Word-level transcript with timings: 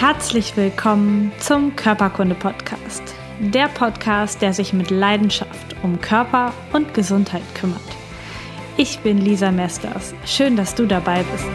Herzlich 0.00 0.56
willkommen 0.56 1.32
zum 1.40 1.74
Körperkunde 1.74 2.36
Podcast. 2.36 3.02
Der 3.40 3.66
Podcast, 3.66 4.40
der 4.40 4.52
sich 4.52 4.72
mit 4.72 4.90
Leidenschaft 4.92 5.74
um 5.82 6.00
Körper 6.00 6.54
und 6.72 6.94
Gesundheit 6.94 7.42
kümmert. 7.56 7.80
Ich 8.76 9.00
bin 9.00 9.18
Lisa 9.18 9.50
Mesters. 9.50 10.14
Schön, 10.24 10.54
dass 10.54 10.76
du 10.76 10.86
dabei 10.86 11.24
bist. 11.24 11.48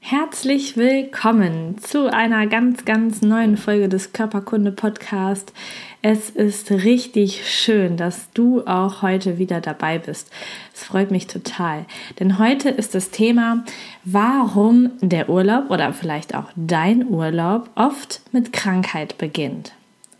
Herzlich 0.00 0.76
willkommen 0.76 1.78
zu 1.78 2.12
einer 2.12 2.46
ganz, 2.46 2.84
ganz 2.84 3.22
neuen 3.22 3.56
Folge 3.56 3.88
des 3.88 4.12
Körperkunde 4.12 4.72
Podcast. 4.72 5.52
Es 6.00 6.30
ist 6.30 6.70
richtig 6.70 7.50
schön, 7.50 7.96
dass 7.96 8.30
du 8.32 8.64
auch 8.66 9.02
heute 9.02 9.38
wieder 9.38 9.60
dabei 9.60 9.98
bist. 9.98 10.30
Es 10.72 10.84
freut 10.84 11.10
mich 11.10 11.26
total, 11.26 11.86
denn 12.20 12.38
heute 12.38 12.68
ist 12.68 12.94
das 12.94 13.10
Thema, 13.10 13.64
warum 14.04 14.92
der 15.00 15.28
Urlaub 15.28 15.70
oder 15.70 15.92
vielleicht 15.92 16.36
auch 16.36 16.50
dein 16.54 17.08
Urlaub 17.08 17.68
oft 17.74 18.20
mit 18.30 18.52
Krankheit 18.52 19.18
beginnt. 19.18 19.72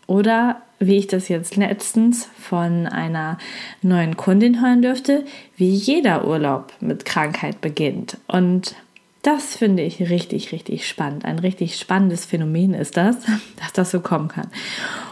Oder 0.05 0.61
wie 0.79 0.97
ich 0.97 1.07
das 1.07 1.29
jetzt 1.29 1.55
letztens 1.55 2.27
von 2.37 2.85
einer 2.85 3.37
neuen 3.81 4.17
Kundin 4.17 4.61
hören 4.61 4.81
dürfte, 4.81 5.23
wie 5.55 5.69
jeder 5.69 6.27
Urlaub 6.27 6.73
mit 6.81 7.05
Krankheit 7.05 7.61
beginnt. 7.61 8.17
Und 8.27 8.75
das 9.21 9.55
finde 9.55 9.83
ich 9.83 9.99
richtig, 10.09 10.53
richtig 10.53 10.87
spannend. 10.87 11.25
Ein 11.25 11.39
richtig 11.39 11.75
spannendes 11.77 12.25
Phänomen 12.25 12.73
ist 12.73 12.95
das, 12.95 13.17
dass 13.59 13.73
das 13.73 13.91
so 13.91 13.99
kommen 13.99 14.29
kann. 14.29 14.47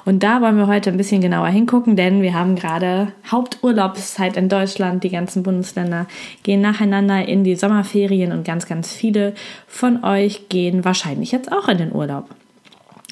Und 0.06 0.24
da 0.24 0.42
wollen 0.42 0.58
wir 0.58 0.68
heute 0.68 0.90
ein 0.90 0.98
bisschen 0.98 1.22
genauer 1.22 1.50
hingucken, 1.50 1.96
denn 1.96 2.22
wir 2.22 2.34
haben 2.34 2.56
gerade 2.56 3.12
Haupturlaubszeit 3.30 4.38
in 4.38 4.48
Deutschland. 4.48 5.04
Die 5.04 5.10
ganzen 5.10 5.44
Bundesländer 5.44 6.08
gehen 6.44 6.62
nacheinander 6.62 7.28
in 7.28 7.44
die 7.44 7.56
Sommerferien 7.56 8.32
und 8.32 8.46
ganz, 8.46 8.66
ganz 8.66 8.94
viele 8.94 9.34
von 9.68 10.04
euch 10.04 10.48
gehen 10.48 10.86
wahrscheinlich 10.86 11.32
jetzt 11.32 11.52
auch 11.52 11.68
in 11.68 11.78
den 11.78 11.94
Urlaub. 11.94 12.30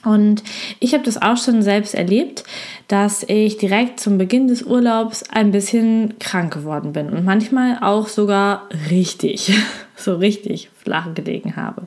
Und 0.05 0.43
ich 0.79 0.93
habe 0.93 1.03
das 1.03 1.21
auch 1.21 1.35
schon 1.35 1.63
selbst 1.63 1.95
erlebt, 1.95 2.43
dass 2.87 3.23
ich 3.23 3.57
direkt 3.57 3.99
zum 3.99 4.17
Beginn 4.17 4.47
des 4.47 4.61
Urlaubs 4.61 5.23
ein 5.31 5.51
bisschen 5.51 6.19
krank 6.19 6.53
geworden 6.53 6.93
bin 6.93 7.09
und 7.09 7.25
manchmal 7.25 7.79
auch 7.81 8.07
sogar 8.07 8.69
richtig, 8.91 9.51
so 9.95 10.15
richtig 10.15 10.69
flach 10.81 11.13
gelegen 11.13 11.55
habe. 11.55 11.83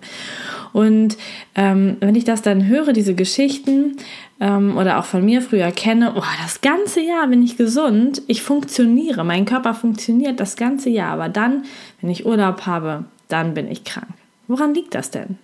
Und 0.72 1.16
ähm, 1.54 1.96
wenn 2.00 2.14
ich 2.14 2.24
das 2.24 2.42
dann 2.42 2.66
höre, 2.66 2.92
diese 2.92 3.14
Geschichten 3.14 3.96
ähm, 4.40 4.76
oder 4.76 4.98
auch 4.98 5.04
von 5.04 5.24
mir 5.24 5.42
früher 5.42 5.70
kenne, 5.72 6.12
oh, 6.16 6.22
das 6.42 6.60
ganze 6.60 7.00
Jahr 7.00 7.26
bin 7.28 7.42
ich 7.42 7.56
gesund, 7.56 8.22
ich 8.26 8.42
funktioniere, 8.42 9.24
mein 9.24 9.44
Körper 9.44 9.74
funktioniert 9.74 10.40
das 10.40 10.56
ganze 10.56 10.90
Jahr, 10.90 11.12
aber 11.12 11.28
dann, 11.28 11.64
wenn 12.00 12.10
ich 12.10 12.26
Urlaub 12.26 12.66
habe, 12.66 13.04
dann 13.28 13.54
bin 13.54 13.70
ich 13.70 13.84
krank. 13.84 14.08
Woran 14.46 14.74
liegt 14.74 14.94
das 14.94 15.10
denn? 15.10 15.38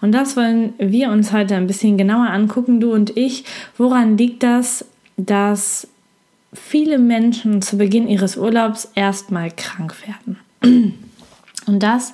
Und 0.00 0.12
das 0.12 0.36
wollen 0.36 0.74
wir 0.78 1.10
uns 1.10 1.32
heute 1.32 1.54
ein 1.54 1.68
bisschen 1.68 1.96
genauer 1.96 2.28
angucken, 2.30 2.80
du 2.80 2.92
und 2.92 3.16
ich. 3.16 3.44
Woran 3.78 4.18
liegt 4.18 4.42
das, 4.42 4.84
dass 5.16 5.86
viele 6.52 6.98
Menschen 6.98 7.62
zu 7.62 7.78
Beginn 7.78 8.08
ihres 8.08 8.36
Urlaubs 8.36 8.90
erstmal 8.94 9.50
krank 9.50 9.94
werden? 10.06 10.94
Und 11.66 11.82
das 11.82 12.12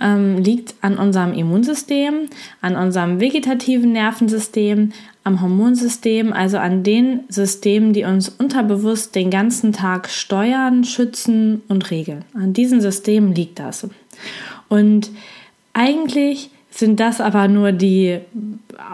ähm, 0.00 0.38
liegt 0.38 0.74
an 0.80 0.98
unserem 0.98 1.32
Immunsystem, 1.34 2.28
an 2.60 2.76
unserem 2.76 3.20
vegetativen 3.20 3.92
Nervensystem, 3.92 4.92
am 5.22 5.42
Hormonsystem, 5.42 6.32
also 6.32 6.56
an 6.56 6.82
den 6.82 7.20
Systemen, 7.28 7.92
die 7.92 8.04
uns 8.04 8.28
unterbewusst 8.28 9.14
den 9.14 9.30
ganzen 9.30 9.72
Tag 9.72 10.08
steuern, 10.08 10.84
schützen 10.84 11.62
und 11.68 11.90
regeln. 11.90 12.24
An 12.34 12.54
diesen 12.54 12.80
Systemen 12.80 13.34
liegt 13.34 13.58
das. 13.58 13.86
Und 14.68 15.10
eigentlich 15.74 16.50
sind 16.70 17.00
das 17.00 17.20
aber 17.20 17.48
nur 17.48 17.72
die 17.72 18.20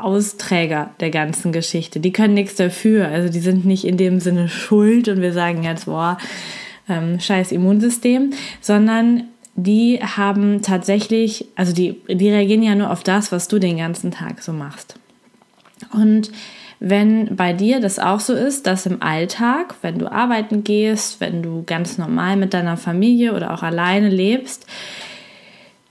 Austräger 0.03 0.91
der 0.99 1.11
ganzen 1.11 1.53
Geschichte. 1.53 2.01
Die 2.01 2.13
können 2.13 2.35
nichts 2.35 2.57
dafür. 2.57 3.09
Also 3.09 3.33
die 3.33 3.39
sind 3.39 3.65
nicht 3.65 3.85
in 3.85 3.97
dem 3.97 4.19
Sinne 4.19 4.49
schuld 4.49 5.09
und 5.09 5.21
wir 5.21 5.33
sagen 5.33 5.63
jetzt, 5.63 5.87
boah, 5.87 6.19
ähm, 6.89 7.21
scheiß 7.21 7.53
Immunsystem, 7.53 8.33
sondern 8.61 9.25
die 9.57 9.99
haben 10.01 10.63
tatsächlich, 10.63 11.47
also 11.57 11.73
die, 11.73 12.01
die 12.09 12.29
reagieren 12.29 12.63
ja 12.63 12.75
nur 12.75 12.91
auf 12.91 13.03
das, 13.03 13.33
was 13.33 13.49
du 13.49 13.59
den 13.59 13.79
ganzen 13.79 14.11
Tag 14.11 14.43
so 14.43 14.53
machst. 14.53 14.97
Und 15.93 16.31
wenn 16.79 17.37
bei 17.37 17.55
dir 17.55 17.81
das 17.81 17.99
auch 17.99 18.21
so 18.21 18.35
ist, 18.35 18.67
dass 18.67 18.85
im 18.85 19.03
Alltag, 19.03 19.75
wenn 19.81 19.99
du 19.99 20.13
arbeiten 20.13 20.63
gehst, 20.63 21.21
wenn 21.21 21.43
du 21.43 21.63
ganz 21.65 21.97
normal 21.97 22.37
mit 22.37 22.53
deiner 22.53 22.77
Familie 22.77 23.35
oder 23.35 23.55
auch 23.55 23.63
alleine 23.63 24.11
lebst, 24.11 24.67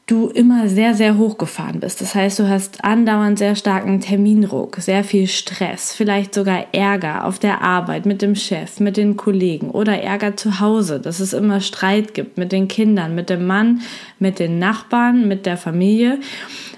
du 0.08 0.28
immer 0.28 0.70
sehr, 0.70 0.94
sehr 0.94 1.18
hochgefahren 1.18 1.80
bist. 1.80 2.00
Das 2.00 2.14
heißt, 2.14 2.38
du 2.38 2.48
hast 2.48 2.84
andauernd 2.84 3.40
sehr 3.40 3.56
starken 3.56 4.02
Termindruck, 4.02 4.76
sehr 4.78 5.04
viel 5.04 5.26
Stress, 5.26 5.94
vielleicht 5.94 6.36
sogar 6.36 6.68
Ärger 6.74 7.26
auf 7.26 7.40
der 7.40 7.64
Arbeit 7.64 8.06
mit 8.06 8.22
dem 8.22 8.36
Chef, 8.36 8.80
mit 8.80 8.98
den 8.98 9.18
Kollegen 9.18 9.72
oder 9.72 10.00
Ärger 10.00 10.38
zu 10.38 10.60
Hause, 10.60 11.00
dass 11.00 11.20
es 11.20 11.34
immer 11.34 11.60
Streit 11.60 12.14
gibt 12.14 12.38
mit 12.38 12.52
den 12.52 12.68
Kindern, 12.68 13.16
mit 13.16 13.32
dem 13.32 13.48
Mann, 13.48 13.82
mit 14.20 14.38
den 14.38 14.60
Nachbarn, 14.60 15.28
mit 15.28 15.48
der 15.48 15.58
Familie 15.58 16.20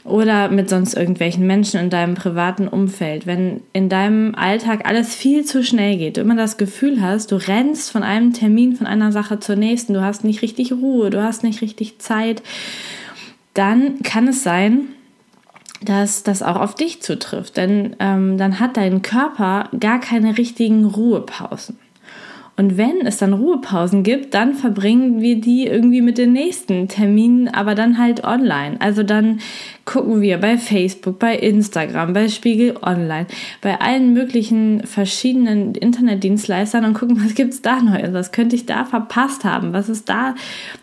oder 0.05 0.47
mit 0.47 0.69
sonst 0.69 0.93
irgendwelchen 0.93 1.45
Menschen 1.45 1.81
in 1.81 1.89
deinem 1.89 2.15
privaten 2.15 2.69
Umfeld. 2.69 3.27
Wenn 3.27 3.59
in 3.73 3.89
deinem 3.89 4.35
Alltag 4.35 4.87
alles 4.87 5.13
viel 5.13 5.43
zu 5.43 5.65
schnell 5.65 5.97
geht, 5.97 6.15
du 6.15 6.21
immer 6.21 6.37
das 6.37 6.55
Gefühl 6.55 7.01
hast, 7.01 7.33
du 7.33 7.35
rennst 7.35 7.91
von 7.91 8.03
einem 8.03 8.31
Termin, 8.31 8.77
von 8.77 8.87
einer 8.87 9.11
Sache 9.11 9.41
zur 9.41 9.57
nächsten, 9.57 9.93
du 9.93 10.01
hast 10.01 10.23
nicht 10.23 10.41
richtig 10.41 10.71
Ruhe, 10.71 11.09
du 11.09 11.21
hast 11.21 11.43
nicht 11.43 11.61
richtig 11.61 11.99
Zeit, 11.99 12.41
dann 13.57 14.01
kann 14.03 14.27
es 14.27 14.43
sein, 14.43 14.89
dass 15.81 16.23
das 16.23 16.43
auch 16.43 16.55
auf 16.55 16.75
dich 16.75 17.01
zutrifft. 17.01 17.57
Denn 17.57 17.95
ähm, 17.99 18.37
dann 18.37 18.59
hat 18.59 18.77
dein 18.77 19.01
Körper 19.01 19.69
gar 19.79 19.99
keine 19.99 20.37
richtigen 20.37 20.85
Ruhepausen. 20.85 21.77
Und 22.55 22.75
wenn 22.75 23.05
es 23.05 23.17
dann 23.17 23.33
Ruhepausen 23.33 24.01
gibt, 24.01 24.33
dann 24.33 24.55
verbringen 24.55 25.21
wir 25.21 25.39
die 25.39 25.67
irgendwie 25.67 26.01
mit 26.01 26.17
den 26.17 26.33
nächsten 26.33 26.87
Terminen, 26.87 27.47
aber 27.47 27.75
dann 27.75 27.99
halt 27.99 28.23
online. 28.23 28.81
Also 28.81 29.03
dann 29.03 29.39
gucken 29.87 30.21
wir 30.21 30.37
bei 30.37 30.57
Facebook, 30.57 31.17
bei 31.17 31.35
Instagram, 31.37 32.11
bei 32.11 32.27
Spiegel 32.27 32.75
Online, 32.83 33.25
bei 33.61 33.79
allen 33.79 34.13
möglichen 34.13 34.85
verschiedenen 34.85 35.73
Internetdienstleistern 35.75 36.83
und 36.83 36.93
gucken, 36.93 37.23
was 37.23 37.33
gibt's 37.35 37.61
da 37.61 37.81
Neues, 37.81 38.11
was 38.11 38.33
könnte 38.33 38.57
ich 38.57 38.65
da 38.65 38.83
verpasst 38.83 39.45
haben, 39.45 39.71
was 39.71 39.87
ist 39.87 40.09
da 40.09 40.35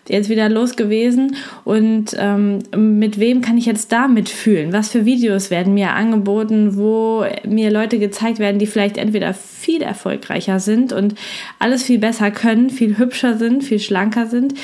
jetzt 0.08 0.30
wieder 0.30 0.48
los 0.48 0.74
gewesen 0.76 1.36
und 1.64 2.16
ähm, 2.18 2.60
mit 2.74 3.20
wem 3.20 3.42
kann 3.42 3.58
ich 3.58 3.66
jetzt 3.66 3.92
da 3.92 4.08
mitfühlen, 4.08 4.72
was 4.72 4.88
für 4.88 5.04
Videos 5.04 5.50
werden 5.50 5.74
mir 5.74 5.90
angeboten, 5.90 6.76
wo 6.76 7.26
mir 7.46 7.70
Leute 7.70 7.98
gezeigt 7.98 8.38
werden, 8.38 8.58
die 8.58 8.66
vielleicht 8.66 8.96
entweder 8.96 9.34
viel 9.34 9.82
erfolgreicher 9.82 10.60
sind 10.60 10.94
und 10.94 11.14
alles 11.58 11.82
viel 11.82 11.98
besser 11.98 12.30
können, 12.30 12.70
viel 12.70 12.96
hübscher 12.96 13.36
sind, 13.36 13.64
viel 13.64 13.80
schlanker 13.80 14.26
sind, 14.26 14.54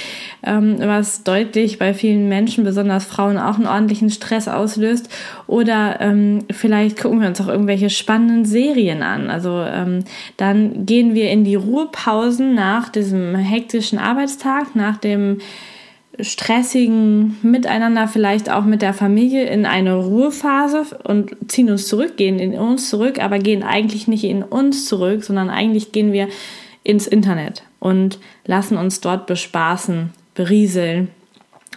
ähm, 0.43 0.77
was 0.79 1.25
deutlich 1.25 1.79
bei 1.79 1.93
vielen 1.93 2.29
Menschen, 2.29 2.65
besonders 2.65 3.05
Frauen, 3.05 3.37
auch 3.37 3.57
einen 3.57 3.67
ordentlichen 3.67 4.09
Stress 4.09 4.30
auslöst. 4.49 5.09
Oder 5.47 6.01
ähm, 6.01 6.41
vielleicht 6.51 7.01
gucken 7.01 7.21
wir 7.21 7.29
uns 7.29 7.41
auch 7.41 7.49
irgendwelche 7.49 7.91
spannenden 7.91 8.45
Serien 8.45 9.03
an. 9.03 9.31
Also 9.31 9.63
ähm, 9.67 10.05
dann 10.37 10.87
gehen 10.87 11.15
wir 11.15 11.31
in 11.31 11.45
die 11.45 11.57
Ruhepausen 11.57 12.55
nach 12.55 12.89
diesem 12.89 13.35
hektischen 13.35 13.99
Arbeitstag, 13.99 14.75
nach 14.75 14.97
dem 14.97 15.39
stressigen 16.19 17.37
Miteinander, 17.43 18.09
vielleicht 18.09 18.51
auch 18.51 18.65
mit 18.65 18.83
der 18.83 18.93
Familie 18.93 19.45
in 19.45 19.67
eine 19.67 19.95
Ruhephase 19.95 20.85
und 21.05 21.37
ziehen 21.49 21.71
uns 21.71 21.87
zurück, 21.87 22.17
gehen 22.17 22.39
in 22.39 22.55
uns 22.55 22.91
zurück, 22.91 23.23
aber 23.23 23.39
gehen 23.39 23.63
eigentlich 23.63 24.09
nicht 24.09 24.25
in 24.25 24.43
uns 24.43 24.87
zurück, 24.87 25.25
sondern 25.25 25.51
eigentlich 25.51 25.93
gehen 25.93 26.13
wir 26.13 26.29
ins 26.83 27.07
Internet 27.07 27.63
und 27.79 28.19
lassen 28.47 28.77
uns 28.77 29.01
dort 29.01 29.27
bespaßen, 29.27 30.11
berieseln 30.35 31.09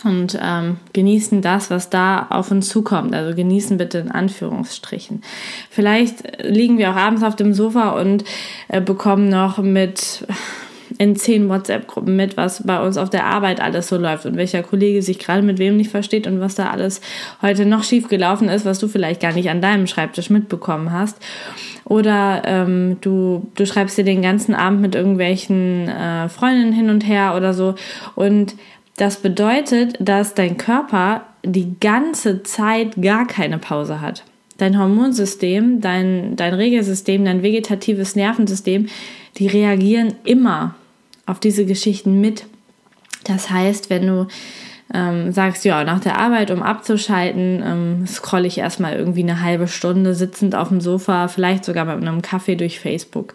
und 0.04 0.38
ähm, 0.42 0.78
genießen 0.92 1.42
das, 1.42 1.70
was 1.70 1.90
da 1.90 2.28
auf 2.30 2.52
uns 2.52 2.68
zukommt. 2.68 3.16
Also 3.16 3.36
genießen 3.36 3.78
bitte 3.78 4.00
in 4.00 4.12
Anführungsstrichen. 4.12 5.22
Vielleicht 5.70 6.44
liegen 6.44 6.78
wir 6.78 6.92
auch 6.92 6.96
abends 6.96 7.24
auf 7.24 7.36
dem 7.36 7.54
Sofa 7.54 7.92
und 8.00 8.24
äh, 8.68 8.82
bekommen 8.82 9.30
noch 9.30 9.60
mit 9.60 10.26
in 10.98 11.16
zehn 11.16 11.50
WhatsApp-Gruppen 11.50 12.16
mit, 12.16 12.38
was 12.38 12.66
bei 12.66 12.80
uns 12.82 12.98
auf 12.98 13.10
der 13.10 13.26
Arbeit 13.26 13.62
alles 13.62 13.88
so 13.88 13.98
läuft 13.98 14.26
und 14.26 14.36
welcher 14.36 14.62
Kollege 14.64 15.02
sich 15.02 15.20
gerade 15.20 15.42
mit 15.42 15.58
wem 15.58 15.78
nicht 15.78 15.90
versteht 15.90 16.28
und 16.28 16.40
was 16.40 16.56
da 16.56 16.70
alles 16.70 17.02
heute 17.42 17.66
noch 17.66 17.84
schief 17.84 18.08
gelaufen 18.10 18.50
ist, 18.50 18.66
was 18.66 18.80
du 18.80 18.88
vielleicht 18.88 19.22
gar 19.22 19.34
nicht 19.34 19.50
an 19.50 19.62
deinem 19.62 19.88
Schreibtisch 19.88 20.30
mitbekommen 20.30 20.92
hast. 20.92 21.18
Oder 21.86 22.44
ähm, 22.46 22.98
du, 23.02 23.50
du 23.56 23.66
schreibst 23.66 23.98
dir 23.98 24.06
den 24.06 24.22
ganzen 24.22 24.56
Abend 24.56 24.82
mit 24.82 24.96
irgendwelchen 24.96 25.88
äh, 25.90 26.30
Freundinnen 26.30 26.74
hin 26.74 26.90
und 26.90 27.06
her 27.06 27.34
oder 27.36 27.54
so. 27.54 27.76
Und 28.16 28.56
das 28.98 29.18
bedeutet, 29.18 29.96
dass 30.00 30.36
dein 30.36 30.58
Körper 30.58 31.24
die 31.44 31.76
ganze 31.80 32.44
Zeit 32.44 33.02
gar 33.02 33.28
keine 33.28 33.58
Pause 33.58 34.02
hat. 34.02 34.24
dein 34.58 34.78
Hormonsystem, 34.78 35.82
dein, 35.82 36.36
dein 36.36 36.54
Regelsystem, 36.54 37.26
dein 37.26 37.42
vegetatives 37.44 38.16
Nervensystem, 38.16 38.88
die 39.38 39.48
reagieren 39.48 40.14
immer 40.24 40.76
auf 41.26 41.40
diese 41.40 41.66
Geschichten 41.66 42.22
mit. 42.22 42.46
Das 43.26 43.50
heißt, 43.50 43.90
wenn 43.90 44.08
du 44.08 44.28
ähm, 44.94 45.32
sagst, 45.32 45.66
ja, 45.66 45.84
nach 45.84 46.00
der 46.00 46.20
Arbeit, 46.20 46.52
um 46.52 46.62
abzuschalten, 46.62 47.64
ähm, 47.66 48.08
scrolle 48.08 48.48
ich 48.48 48.60
erstmal 48.60 48.94
irgendwie 48.96 49.24
eine 49.24 49.42
halbe 49.42 49.68
Stunde 49.68 50.14
sitzend 50.14 50.56
auf 50.56 50.70
dem 50.70 50.82
Sofa, 50.82 51.28
vielleicht 51.28 51.66
sogar 51.66 51.86
mit 51.86 51.96
einem 51.96 52.22
Kaffee 52.22 52.56
durch 52.56 52.80
Facebook, 52.80 53.34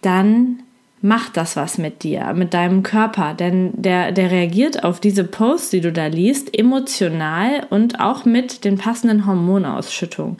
dann 0.00 0.62
macht 1.02 1.36
das 1.36 1.56
was 1.56 1.78
mit 1.78 2.02
dir, 2.02 2.32
mit 2.34 2.52
deinem 2.52 2.82
Körper, 2.82 3.34
denn 3.34 3.70
der, 3.74 4.12
der 4.12 4.30
reagiert 4.30 4.84
auf 4.84 5.00
diese 5.00 5.24
Posts, 5.24 5.70
die 5.70 5.80
du 5.80 5.92
da 5.92 6.06
liest, 6.06 6.56
emotional 6.56 7.66
und 7.70 8.00
auch 8.00 8.26
mit 8.26 8.64
den 8.64 8.76
passenden 8.76 9.26
Hormonausschüttungen. 9.26 10.36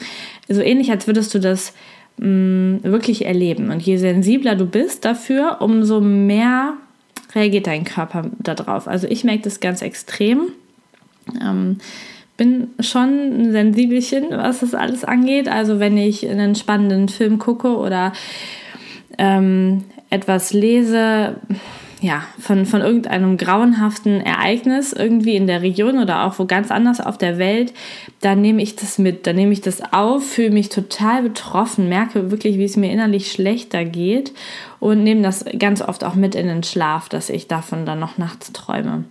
So 0.47 0.61
ähnlich, 0.61 0.91
als 0.91 1.07
würdest 1.07 1.33
du 1.33 1.39
das 1.39 1.73
mh, 2.17 2.27
mm, 2.27 2.83
wirklich 2.83 3.25
erleben. 3.25 3.71
Und 3.71 3.81
je 3.81 3.97
sensibler 3.97 4.55
du 4.55 4.65
bist 4.65 5.03
dafür, 5.03 5.57
umso 5.61 5.99
mehr 5.99 6.73
reagiert 7.33 7.65
dein 7.65 7.83
Körper 7.83 8.29
darauf. 8.39 8.87
Also 8.87 9.07
ich 9.07 9.23
merke 9.23 9.43
das 9.43 9.61
ganz 9.61 9.81
extrem. 9.81 10.49
Ähm, 11.41 11.77
bin 12.37 12.69
schon 12.79 13.09
ein 13.09 13.51
Sensibelchen, 13.51 14.25
was 14.31 14.59
das 14.59 14.75
alles 14.75 15.03
angeht. 15.03 15.47
Also 15.47 15.79
wenn 15.79 15.97
ich 15.97 16.27
einen 16.27 16.55
spannenden 16.55 17.07
Film 17.09 17.39
gucke 17.39 17.77
oder 17.77 18.13
ähm, 19.17 19.83
etwas 20.11 20.53
lese, 20.53 21.37
ja, 22.01 22.23
von, 22.39 22.65
von 22.65 22.81
irgendeinem 22.81 23.37
grauenhaften 23.37 24.21
Ereignis 24.21 24.91
irgendwie 24.91 25.35
in 25.35 25.45
der 25.45 25.61
Region 25.61 25.99
oder 25.99 26.25
auch 26.25 26.39
wo 26.39 26.45
ganz 26.45 26.71
anders 26.71 26.99
auf 26.99 27.17
der 27.17 27.37
Welt, 27.37 27.73
dann 28.21 28.41
nehme 28.41 28.61
ich 28.61 28.75
das 28.75 28.97
mit, 28.97 29.27
dann 29.27 29.35
nehme 29.35 29.53
ich 29.53 29.61
das 29.61 29.93
auf, 29.93 30.27
fühle 30.27 30.49
mich 30.49 30.69
total 30.69 31.21
betroffen, 31.21 31.89
merke 31.89 32.31
wirklich, 32.31 32.57
wie 32.57 32.65
es 32.65 32.75
mir 32.75 32.91
innerlich 32.91 33.31
schlechter 33.31 33.85
geht 33.85 34.33
und 34.79 35.03
nehme 35.03 35.21
das 35.21 35.45
ganz 35.59 35.81
oft 35.81 36.03
auch 36.03 36.15
mit 36.15 36.33
in 36.33 36.47
den 36.47 36.63
Schlaf, 36.63 37.07
dass 37.07 37.29
ich 37.29 37.47
davon 37.47 37.85
dann 37.85 37.99
noch 37.99 38.17
nachts 38.17 38.51
träume. 38.51 39.05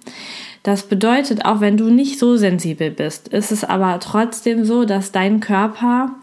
Das 0.65 0.83
bedeutet, 0.83 1.45
auch 1.45 1.61
wenn 1.61 1.77
du 1.77 1.91
nicht 1.91 2.19
so 2.19 2.37
sensibel 2.37 2.91
bist, 2.91 3.29
ist 3.29 3.53
es 3.53 3.65
aber 3.65 3.99
trotzdem 4.01 4.65
so, 4.65 4.85
dass 4.85 5.13
dein 5.13 5.39
Körper 5.39 6.17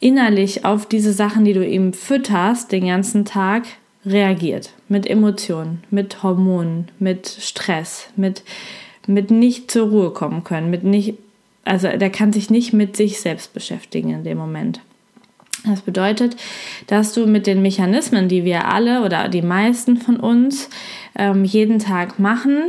innerlich 0.00 0.64
auf 0.64 0.86
diese 0.86 1.12
Sachen, 1.12 1.44
die 1.44 1.54
du 1.54 1.66
ihm 1.66 1.92
fütterst, 1.92 2.72
den 2.72 2.86
ganzen 2.86 3.24
Tag 3.24 3.64
reagiert. 4.04 4.70
Mit 4.88 5.06
Emotionen, 5.06 5.84
mit 5.90 6.22
Hormonen, 6.22 6.88
mit 6.98 7.28
Stress, 7.28 8.08
mit, 8.16 8.42
mit 9.06 9.30
nicht 9.30 9.70
zur 9.70 9.88
Ruhe 9.88 10.10
kommen 10.10 10.44
können, 10.44 10.70
mit 10.70 10.84
nicht, 10.84 11.14
also 11.64 11.88
der 11.88 12.10
kann 12.10 12.32
sich 12.32 12.50
nicht 12.50 12.72
mit 12.72 12.96
sich 12.96 13.20
selbst 13.20 13.52
beschäftigen 13.52 14.10
in 14.10 14.24
dem 14.24 14.38
Moment. 14.38 14.80
Das 15.64 15.82
bedeutet, 15.82 16.36
dass 16.86 17.12
du 17.12 17.26
mit 17.26 17.46
den 17.46 17.60
Mechanismen, 17.60 18.28
die 18.28 18.44
wir 18.44 18.66
alle 18.68 19.02
oder 19.02 19.28
die 19.28 19.42
meisten 19.42 19.98
von 19.98 20.16
uns 20.16 20.70
ähm, 21.16 21.44
jeden 21.44 21.78
Tag 21.78 22.18
machen, 22.18 22.62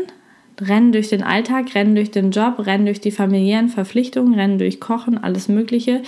rennen 0.61 0.91
durch 0.91 1.09
den 1.09 1.23
Alltag, 1.23 1.73
rennen 1.75 1.95
durch 1.95 2.11
den 2.11 2.31
Job, 2.31 2.55
rennen 2.59 2.85
durch 2.85 3.01
die 3.01 3.11
familiären 3.11 3.69
Verpflichtungen, 3.69 4.35
rennen 4.35 4.57
durch 4.57 4.79
Kochen, 4.79 5.21
alles 5.21 5.47
Mögliche 5.47 6.01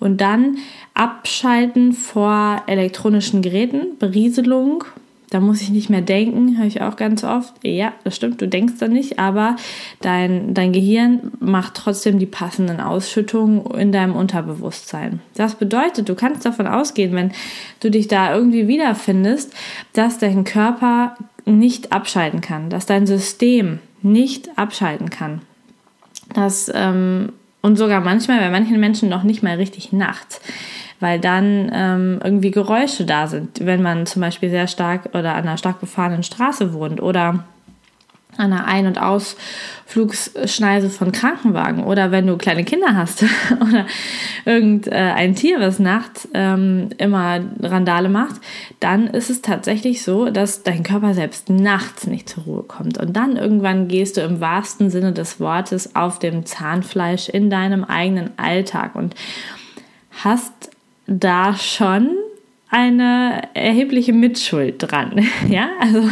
und 0.00 0.20
dann 0.20 0.58
abschalten 0.94 1.92
vor 1.92 2.62
elektronischen 2.66 3.42
Geräten, 3.42 3.98
Berieselung. 3.98 4.84
Da 5.30 5.40
muss 5.40 5.62
ich 5.62 5.70
nicht 5.70 5.90
mehr 5.90 6.02
denken, 6.02 6.58
höre 6.58 6.66
ich 6.66 6.80
auch 6.80 6.94
ganz 6.94 7.24
oft. 7.24 7.54
Ja, 7.64 7.92
das 8.04 8.14
stimmt, 8.14 8.40
du 8.40 8.46
denkst 8.46 8.74
da 8.78 8.86
nicht, 8.86 9.18
aber 9.18 9.56
dein, 10.00 10.54
dein 10.54 10.72
Gehirn 10.72 11.32
macht 11.40 11.74
trotzdem 11.74 12.20
die 12.20 12.26
passenden 12.26 12.80
Ausschüttungen 12.80 13.66
in 13.76 13.90
deinem 13.90 14.14
Unterbewusstsein. 14.14 15.20
Das 15.34 15.56
bedeutet, 15.56 16.08
du 16.08 16.14
kannst 16.14 16.46
davon 16.46 16.68
ausgehen, 16.68 17.14
wenn 17.14 17.32
du 17.80 17.90
dich 17.90 18.06
da 18.06 18.32
irgendwie 18.32 18.68
wiederfindest, 18.68 19.52
dass 19.92 20.18
dein 20.18 20.44
Körper 20.44 21.16
nicht 21.46 21.92
abschalten 21.92 22.40
kann, 22.40 22.70
dass 22.70 22.86
dein 22.86 23.06
System 23.06 23.80
nicht 24.04 24.50
abschalten 24.56 25.10
kann. 25.10 25.42
Das, 26.34 26.70
ähm, 26.72 27.32
und 27.62 27.76
sogar 27.76 28.00
manchmal 28.00 28.38
bei 28.38 28.50
manchen 28.50 28.78
Menschen 28.78 29.08
noch 29.08 29.22
nicht 29.22 29.42
mal 29.42 29.56
richtig 29.56 29.92
nachts, 29.92 30.40
weil 31.00 31.18
dann 31.18 31.70
ähm, 31.72 32.20
irgendwie 32.22 32.50
Geräusche 32.50 33.04
da 33.04 33.26
sind, 33.26 33.64
wenn 33.64 33.82
man 33.82 34.06
zum 34.06 34.20
Beispiel 34.20 34.50
sehr 34.50 34.66
stark 34.66 35.06
oder 35.14 35.34
an 35.34 35.44
einer 35.46 35.56
stark 35.56 35.80
befahrenen 35.80 36.22
Straße 36.22 36.72
wohnt 36.74 37.02
oder 37.02 37.44
an 38.36 38.52
einer 38.52 38.66
Ein- 38.66 38.86
und 38.86 38.98
Ausflugsschneise 38.98 40.90
von 40.90 41.12
Krankenwagen 41.12 41.84
oder 41.84 42.10
wenn 42.10 42.26
du 42.26 42.36
kleine 42.36 42.64
Kinder 42.64 42.94
hast 42.94 43.24
oder 43.60 43.86
irgendein 44.44 45.34
Tier, 45.34 45.60
was 45.60 45.78
nachts 45.78 46.28
ähm, 46.34 46.90
immer 46.98 47.40
Randale 47.60 48.08
macht, 48.08 48.40
dann 48.80 49.06
ist 49.06 49.30
es 49.30 49.42
tatsächlich 49.42 50.02
so, 50.02 50.30
dass 50.30 50.62
dein 50.62 50.82
Körper 50.82 51.14
selbst 51.14 51.50
nachts 51.50 52.06
nicht 52.06 52.28
zur 52.28 52.44
Ruhe 52.44 52.62
kommt. 52.62 52.98
Und 52.98 53.16
dann 53.16 53.36
irgendwann 53.36 53.88
gehst 53.88 54.16
du 54.16 54.20
im 54.20 54.40
wahrsten 54.40 54.90
Sinne 54.90 55.12
des 55.12 55.40
Wortes 55.40 55.94
auf 55.94 56.18
dem 56.18 56.46
Zahnfleisch 56.46 57.28
in 57.28 57.50
deinem 57.50 57.84
eigenen 57.84 58.30
Alltag 58.38 58.94
und 58.94 59.14
hast 60.22 60.52
da 61.06 61.56
schon 61.56 62.10
eine 62.74 63.42
erhebliche 63.54 64.12
Mitschuld 64.12 64.76
dran. 64.78 65.24
Ja, 65.48 65.68
also 65.80 66.08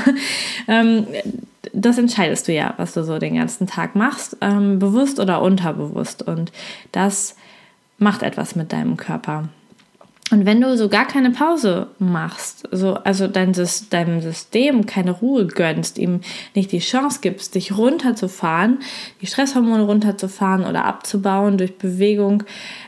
ähm, 0.68 1.06
das 1.72 1.98
entscheidest 1.98 2.48
du 2.48 2.52
ja, 2.52 2.74
was 2.76 2.94
du 2.94 3.04
so 3.04 3.18
den 3.18 3.36
ganzen 3.36 3.66
Tag 3.66 3.96
machst, 3.96 4.36
ähm, 4.40 4.78
bewusst 4.78 5.18
oder 5.18 5.42
unterbewusst. 5.42 6.22
Und 6.22 6.52
das 6.92 7.36
macht 7.98 8.22
etwas 8.22 8.56
mit 8.56 8.72
deinem 8.72 8.96
Körper. 8.96 9.48
Und 10.30 10.46
wenn 10.46 10.62
du 10.62 10.76
so 10.78 10.88
gar 10.88 11.06
keine 11.06 11.30
Pause 11.30 11.88
machst, 11.98 12.66
so, 12.70 12.94
also 12.94 13.28
dein, 13.28 13.52
deinem 13.90 14.20
System 14.22 14.86
keine 14.86 15.10
Ruhe 15.10 15.46
gönnst, 15.46 15.98
ihm 15.98 16.22
nicht 16.54 16.72
die 16.72 16.78
Chance 16.78 17.18
gibst, 17.20 17.54
dich 17.54 17.76
runterzufahren, 17.76 18.78
die 19.20 19.26
Stresshormone 19.26 19.82
runterzufahren 19.82 20.64
oder 20.64 20.86
abzubauen 20.86 21.58
durch 21.58 21.76
Bewegung, 21.76 22.44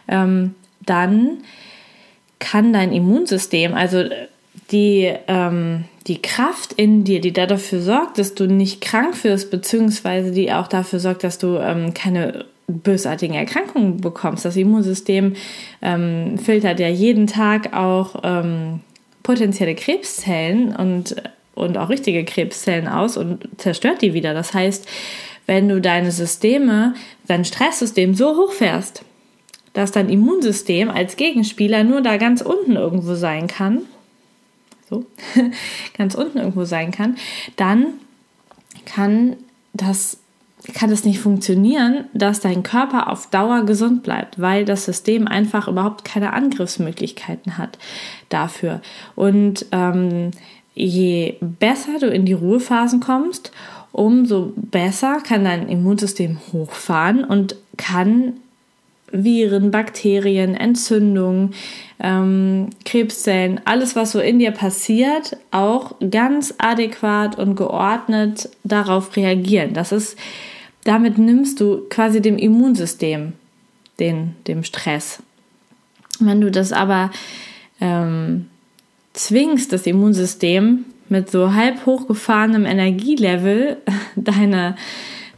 ähm, 0.08 0.54
dann 0.86 1.38
kann 2.38 2.72
dein 2.72 2.92
Immunsystem, 2.92 3.74
also 3.74 4.04
die, 4.70 5.12
ähm, 5.28 5.84
die 6.06 6.20
Kraft 6.22 6.72
in 6.74 7.04
dir, 7.04 7.20
die 7.20 7.32
da 7.32 7.46
dafür 7.46 7.80
sorgt, 7.80 8.18
dass 8.18 8.34
du 8.34 8.46
nicht 8.46 8.80
krank 8.80 9.22
wirst, 9.24 9.50
beziehungsweise 9.50 10.30
die 10.32 10.52
auch 10.52 10.66
dafür 10.68 11.00
sorgt, 11.00 11.24
dass 11.24 11.38
du 11.38 11.56
ähm, 11.58 11.94
keine 11.94 12.46
bösartigen 12.66 13.36
Erkrankungen 13.36 14.00
bekommst. 14.00 14.44
Das 14.44 14.56
Immunsystem 14.56 15.34
ähm, 15.82 16.38
filtert 16.38 16.80
ja 16.80 16.88
jeden 16.88 17.26
Tag 17.26 17.74
auch 17.74 18.16
ähm, 18.22 18.80
potenzielle 19.22 19.74
Krebszellen 19.74 20.74
und, 20.74 21.16
und 21.54 21.76
auch 21.76 21.90
richtige 21.90 22.24
Krebszellen 22.24 22.88
aus 22.88 23.16
und 23.16 23.48
zerstört 23.58 24.00
die 24.02 24.14
wieder. 24.14 24.32
Das 24.32 24.54
heißt, 24.54 24.86
wenn 25.46 25.68
du 25.68 25.80
deine 25.80 26.10
Systeme, 26.10 26.94
dein 27.26 27.44
Stresssystem 27.44 28.14
so 28.14 28.36
hochfährst, 28.36 29.04
dass 29.74 29.92
dein 29.92 30.08
Immunsystem 30.08 30.88
als 30.88 31.16
Gegenspieler 31.16 31.84
nur 31.84 32.00
da 32.00 32.16
ganz 32.16 32.40
unten 32.40 32.76
irgendwo 32.76 33.14
sein 33.14 33.46
kann, 33.46 33.82
so 34.94 35.06
ganz 35.98 36.14
unten 36.14 36.38
irgendwo 36.38 36.64
sein 36.64 36.90
kann, 36.90 37.16
dann 37.56 37.86
kann 38.84 39.36
das 39.72 40.18
kann 40.72 40.90
es 40.90 41.04
nicht 41.04 41.20
funktionieren, 41.20 42.06
dass 42.14 42.40
dein 42.40 42.62
Körper 42.62 43.10
auf 43.10 43.28
Dauer 43.28 43.66
gesund 43.66 44.02
bleibt, 44.02 44.40
weil 44.40 44.64
das 44.64 44.86
System 44.86 45.28
einfach 45.28 45.68
überhaupt 45.68 46.06
keine 46.06 46.32
Angriffsmöglichkeiten 46.32 47.58
hat 47.58 47.78
dafür. 48.30 48.80
Und 49.14 49.66
ähm, 49.72 50.30
je 50.74 51.36
besser 51.40 51.98
du 52.00 52.06
in 52.06 52.24
die 52.24 52.32
Ruhephasen 52.32 53.00
kommst, 53.00 53.52
umso 53.92 54.54
besser 54.56 55.18
kann 55.20 55.44
dein 55.44 55.68
Immunsystem 55.68 56.38
hochfahren 56.52 57.24
und 57.24 57.56
kann 57.76 58.34
Viren, 59.12 59.70
Bakterien, 59.70 60.54
Entzündungen, 60.54 61.54
ähm, 62.00 62.70
Krebszellen, 62.84 63.60
alles, 63.64 63.94
was 63.96 64.12
so 64.12 64.20
in 64.20 64.38
dir 64.38 64.50
passiert, 64.50 65.36
auch 65.50 65.94
ganz 66.10 66.54
adäquat 66.58 67.38
und 67.38 67.54
geordnet 67.54 68.48
darauf 68.64 69.16
reagieren. 69.16 69.74
Das 69.74 69.92
ist, 69.92 70.18
damit 70.84 71.18
nimmst 71.18 71.60
du 71.60 71.82
quasi 71.88 72.20
dem 72.20 72.38
Immunsystem 72.38 73.34
den, 74.00 74.34
dem 74.48 74.64
Stress. 74.64 75.22
Wenn 76.20 76.40
du 76.40 76.50
das 76.50 76.72
aber 76.72 77.10
ähm, 77.80 78.46
zwingst, 79.12 79.72
das 79.72 79.86
Immunsystem 79.86 80.84
mit 81.08 81.30
so 81.30 81.54
halb 81.54 81.86
hochgefahrenem 81.86 82.66
Energielevel 82.66 83.78
deine 84.16 84.76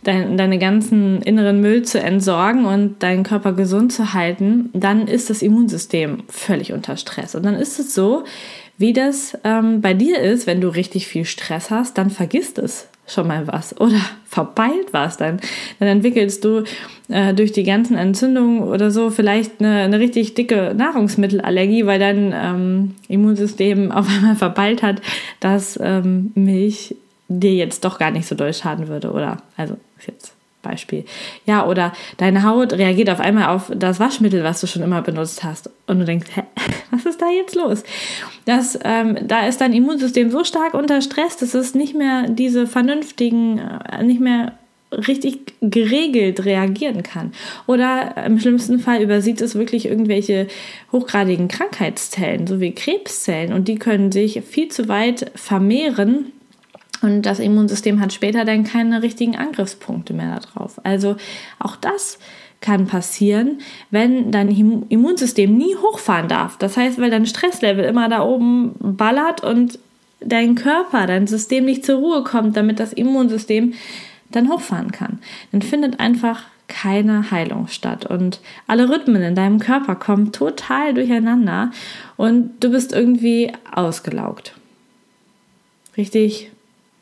dein, 0.06 0.36
deine 0.36 0.58
ganzen 0.58 1.20
inneren 1.22 1.60
Müll 1.60 1.82
zu 1.82 2.00
entsorgen 2.00 2.64
und 2.64 3.02
deinen 3.02 3.24
Körper 3.24 3.52
gesund 3.52 3.92
zu 3.92 4.12
halten, 4.14 4.70
dann 4.72 5.08
ist 5.08 5.30
das 5.30 5.42
Immunsystem 5.42 6.22
völlig 6.28 6.72
unter 6.72 6.96
Stress. 6.96 7.34
Und 7.34 7.44
dann 7.44 7.56
ist 7.56 7.80
es 7.80 7.94
so, 7.94 8.24
wie 8.78 8.92
das 8.92 9.36
ähm, 9.42 9.80
bei 9.80 9.94
dir 9.94 10.20
ist, 10.20 10.46
wenn 10.46 10.60
du 10.60 10.68
richtig 10.68 11.08
viel 11.08 11.24
Stress 11.24 11.70
hast, 11.70 11.98
dann 11.98 12.10
vergisst 12.10 12.58
es. 12.58 12.88
schon 13.08 13.26
mal 13.26 13.46
was 13.46 13.80
oder 13.80 14.00
verpeilt 14.26 14.92
was, 14.92 15.16
dann, 15.16 15.40
dann 15.80 15.88
entwickelst 15.88 16.44
du 16.44 16.62
äh, 17.08 17.34
durch 17.34 17.52
die 17.52 17.64
ganzen 17.64 17.96
Entzündungen 17.96 18.62
oder 18.62 18.90
so 18.90 19.10
vielleicht 19.10 19.60
eine, 19.60 19.80
eine 19.80 19.98
richtig 19.98 20.34
dicke 20.34 20.74
Nahrungsmittelallergie, 20.76 21.86
weil 21.86 21.98
dein 21.98 22.32
ähm, 22.32 22.94
Immunsystem 23.08 23.90
auf 23.92 24.08
einmal 24.08 24.36
verpeilt 24.36 24.84
hat, 24.84 25.00
dass 25.40 25.78
ähm, 25.82 26.30
Milch 26.34 26.94
dir 27.28 27.54
jetzt 27.54 27.84
doch 27.84 27.98
gar 27.98 28.12
nicht 28.12 28.28
so 28.28 28.36
doll 28.36 28.54
schaden 28.54 28.86
würde 28.86 29.10
oder 29.10 29.38
also 29.56 29.76
ist 29.98 30.08
jetzt 30.08 30.36
Beispiel. 30.66 31.04
Ja, 31.44 31.66
oder 31.66 31.92
deine 32.16 32.42
Haut 32.42 32.72
reagiert 32.72 33.10
auf 33.10 33.20
einmal 33.20 33.54
auf 33.54 33.70
das 33.74 34.00
Waschmittel, 34.00 34.42
was 34.42 34.60
du 34.60 34.66
schon 34.66 34.82
immer 34.82 35.02
benutzt 35.02 35.44
hast. 35.44 35.70
Und 35.86 36.00
du 36.00 36.04
denkst, 36.04 36.28
hä, 36.34 36.42
was 36.90 37.06
ist 37.06 37.22
da 37.22 37.30
jetzt 37.30 37.54
los? 37.54 37.82
Das, 38.44 38.78
ähm, 38.84 39.16
da 39.22 39.46
ist 39.46 39.60
dein 39.60 39.72
Immunsystem 39.72 40.30
so 40.30 40.44
stark 40.44 40.74
unter 40.74 41.00
Stress, 41.00 41.36
dass 41.36 41.54
es 41.54 41.74
nicht 41.74 41.94
mehr 41.94 42.28
diese 42.28 42.66
vernünftigen, 42.66 43.58
äh, 43.58 44.02
nicht 44.02 44.20
mehr 44.20 44.52
richtig 44.92 45.54
geregelt 45.60 46.44
reagieren 46.44 47.02
kann. 47.02 47.32
Oder 47.66 48.24
im 48.24 48.38
schlimmsten 48.38 48.78
Fall 48.78 49.02
übersieht 49.02 49.40
es 49.40 49.56
wirklich 49.56 49.86
irgendwelche 49.86 50.46
hochgradigen 50.92 51.48
Krankheitszellen, 51.48 52.46
so 52.46 52.60
wie 52.60 52.72
Krebszellen. 52.72 53.52
Und 53.52 53.66
die 53.66 53.76
können 53.76 54.12
sich 54.12 54.42
viel 54.48 54.68
zu 54.68 54.88
weit 54.88 55.32
vermehren 55.34 56.32
und 57.02 57.22
das 57.22 57.38
Immunsystem 57.38 58.00
hat 58.00 58.12
später 58.12 58.44
dann 58.44 58.64
keine 58.64 59.02
richtigen 59.02 59.36
Angriffspunkte 59.36 60.12
mehr 60.12 60.40
darauf. 60.40 60.80
Also 60.84 61.16
auch 61.58 61.76
das 61.76 62.18
kann 62.60 62.86
passieren, 62.86 63.58
wenn 63.90 64.30
dein 64.32 64.48
Immunsystem 64.88 65.56
nie 65.56 65.76
hochfahren 65.76 66.28
darf. 66.28 66.56
Das 66.56 66.76
heißt, 66.76 66.98
weil 66.98 67.10
dein 67.10 67.26
Stresslevel 67.26 67.84
immer 67.84 68.08
da 68.08 68.22
oben 68.22 68.74
ballert 68.80 69.44
und 69.44 69.78
dein 70.20 70.54
Körper, 70.54 71.06
dein 71.06 71.26
System 71.26 71.66
nicht 71.66 71.84
zur 71.84 71.98
Ruhe 71.98 72.24
kommt, 72.24 72.56
damit 72.56 72.80
das 72.80 72.92
Immunsystem 72.92 73.74
dann 74.30 74.48
hochfahren 74.48 74.90
kann. 74.90 75.18
Dann 75.52 75.62
findet 75.62 76.00
einfach 76.00 76.44
keine 76.68 77.30
Heilung 77.30 77.68
statt 77.68 78.06
und 78.06 78.40
alle 78.66 78.88
Rhythmen 78.88 79.22
in 79.22 79.36
deinem 79.36 79.60
Körper 79.60 79.94
kommen 79.94 80.32
total 80.32 80.94
durcheinander 80.94 81.70
und 82.16 82.52
du 82.60 82.70
bist 82.70 82.92
irgendwie 82.92 83.52
ausgelaugt. 83.72 84.54
Richtig 85.96 86.50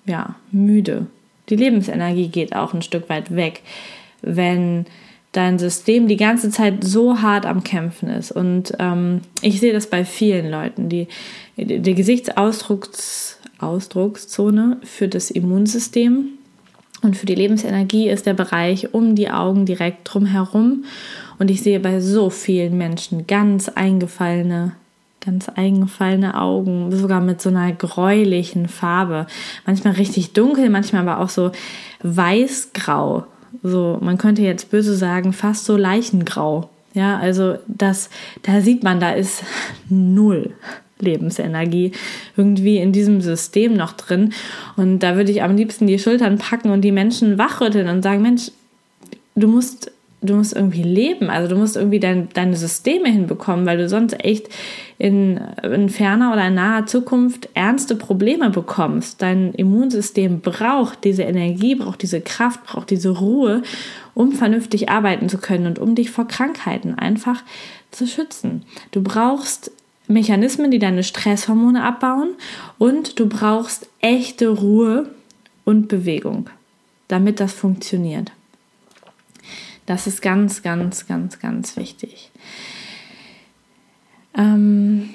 ja, 0.06 0.36
müde. 0.50 1.06
Die 1.48 1.56
Lebensenergie 1.56 2.28
geht 2.28 2.54
auch 2.56 2.74
ein 2.74 2.82
Stück 2.82 3.08
weit 3.08 3.34
weg, 3.34 3.62
wenn 4.22 4.86
dein 5.32 5.58
System 5.58 6.06
die 6.08 6.16
ganze 6.16 6.50
Zeit 6.50 6.84
so 6.84 7.20
hart 7.20 7.44
am 7.44 7.64
Kämpfen 7.64 8.08
ist. 8.08 8.32
Und 8.32 8.72
ähm, 8.78 9.20
ich 9.42 9.60
sehe 9.60 9.72
das 9.72 9.88
bei 9.88 10.04
vielen 10.04 10.48
Leuten. 10.50 10.88
Die, 10.88 11.08
die 11.56 11.94
Gesichtsausdruckszone 11.94 14.78
für 14.82 15.08
das 15.08 15.30
Immunsystem 15.30 16.26
und 17.02 17.16
für 17.16 17.26
die 17.26 17.34
Lebensenergie 17.34 18.08
ist 18.08 18.26
der 18.26 18.34
Bereich 18.34 18.94
um 18.94 19.14
die 19.14 19.30
Augen 19.30 19.66
direkt 19.66 20.00
drumherum. 20.04 20.84
Und 21.38 21.50
ich 21.50 21.62
sehe 21.62 21.80
bei 21.80 22.00
so 22.00 22.30
vielen 22.30 22.78
Menschen 22.78 23.26
ganz 23.26 23.68
eingefallene 23.68 24.72
ganz 25.24 25.48
eingefallene 25.48 26.40
Augen, 26.40 26.94
sogar 26.94 27.20
mit 27.20 27.40
so 27.40 27.48
einer 27.48 27.72
gräulichen 27.72 28.68
Farbe. 28.68 29.26
Manchmal 29.66 29.94
richtig 29.94 30.32
dunkel, 30.32 30.70
manchmal 30.70 31.02
aber 31.06 31.20
auch 31.20 31.28
so 31.28 31.52
weiß-grau. 32.02 33.24
So, 33.62 33.98
man 34.00 34.18
könnte 34.18 34.42
jetzt 34.42 34.70
böse 34.70 34.96
sagen, 34.96 35.32
fast 35.32 35.64
so 35.64 35.76
leichengrau. 35.76 36.68
Ja, 36.92 37.18
also 37.18 37.56
das, 37.66 38.10
da 38.42 38.60
sieht 38.60 38.82
man, 38.84 39.00
da 39.00 39.12
ist 39.12 39.42
null 39.88 40.52
Lebensenergie 41.00 41.92
irgendwie 42.36 42.78
in 42.78 42.92
diesem 42.92 43.20
System 43.20 43.74
noch 43.74 43.92
drin. 43.92 44.32
Und 44.76 45.00
da 45.00 45.16
würde 45.16 45.32
ich 45.32 45.42
am 45.42 45.56
liebsten 45.56 45.86
die 45.86 45.98
Schultern 45.98 46.38
packen 46.38 46.70
und 46.70 46.82
die 46.82 46.92
Menschen 46.92 47.38
wachrütteln 47.38 47.88
und 47.88 48.02
sagen, 48.02 48.22
Mensch, 48.22 48.50
du 49.34 49.48
musst 49.48 49.90
du 50.24 50.34
musst 50.34 50.54
irgendwie 50.54 50.82
leben, 50.82 51.30
also 51.30 51.48
du 51.48 51.56
musst 51.56 51.76
irgendwie 51.76 52.00
dein, 52.00 52.28
deine 52.32 52.56
Systeme 52.56 53.08
hinbekommen, 53.08 53.66
weil 53.66 53.78
du 53.78 53.88
sonst 53.88 54.24
echt 54.24 54.48
in, 54.98 55.40
in 55.62 55.88
ferner 55.88 56.32
oder 56.32 56.48
in 56.48 56.54
naher 56.54 56.86
Zukunft 56.86 57.48
ernste 57.54 57.96
Probleme 57.96 58.50
bekommst. 58.50 59.20
Dein 59.22 59.52
Immunsystem 59.52 60.40
braucht 60.40 61.04
diese 61.04 61.22
Energie, 61.22 61.74
braucht 61.74 62.02
diese 62.02 62.20
Kraft, 62.20 62.64
braucht 62.64 62.90
diese 62.90 63.10
Ruhe, 63.10 63.62
um 64.14 64.32
vernünftig 64.32 64.88
arbeiten 64.88 65.28
zu 65.28 65.38
können 65.38 65.66
und 65.66 65.78
um 65.78 65.94
dich 65.94 66.10
vor 66.10 66.26
Krankheiten 66.26 66.94
einfach 66.94 67.42
zu 67.90 68.06
schützen. 68.06 68.62
Du 68.92 69.02
brauchst 69.02 69.70
Mechanismen, 70.06 70.70
die 70.70 70.78
deine 70.78 71.02
Stresshormone 71.02 71.82
abbauen 71.82 72.34
und 72.78 73.18
du 73.18 73.26
brauchst 73.26 73.88
echte 74.00 74.48
Ruhe 74.48 75.10
und 75.64 75.88
Bewegung, 75.88 76.50
damit 77.08 77.40
das 77.40 77.52
funktioniert. 77.52 78.32
Das 79.86 80.06
ist 80.06 80.22
ganz, 80.22 80.62
ganz, 80.62 81.06
ganz, 81.06 81.38
ganz 81.38 81.76
wichtig. 81.76 82.30
Ähm, 84.36 85.10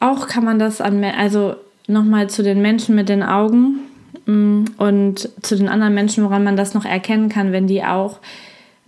auch 0.00 0.28
kann 0.28 0.44
man 0.44 0.58
das 0.58 0.80
an, 0.80 1.02
also 1.04 1.56
nochmal 1.86 2.30
zu 2.30 2.42
den 2.42 2.62
Menschen 2.62 2.94
mit 2.94 3.08
den 3.08 3.22
Augen 3.22 3.80
mm, 4.26 4.64
und 4.76 5.28
zu 5.42 5.56
den 5.56 5.68
anderen 5.68 5.94
Menschen, 5.94 6.24
woran 6.24 6.44
man 6.44 6.56
das 6.56 6.74
noch 6.74 6.84
erkennen 6.84 7.28
kann, 7.28 7.52
wenn 7.52 7.66
die 7.66 7.82
auch 7.82 8.20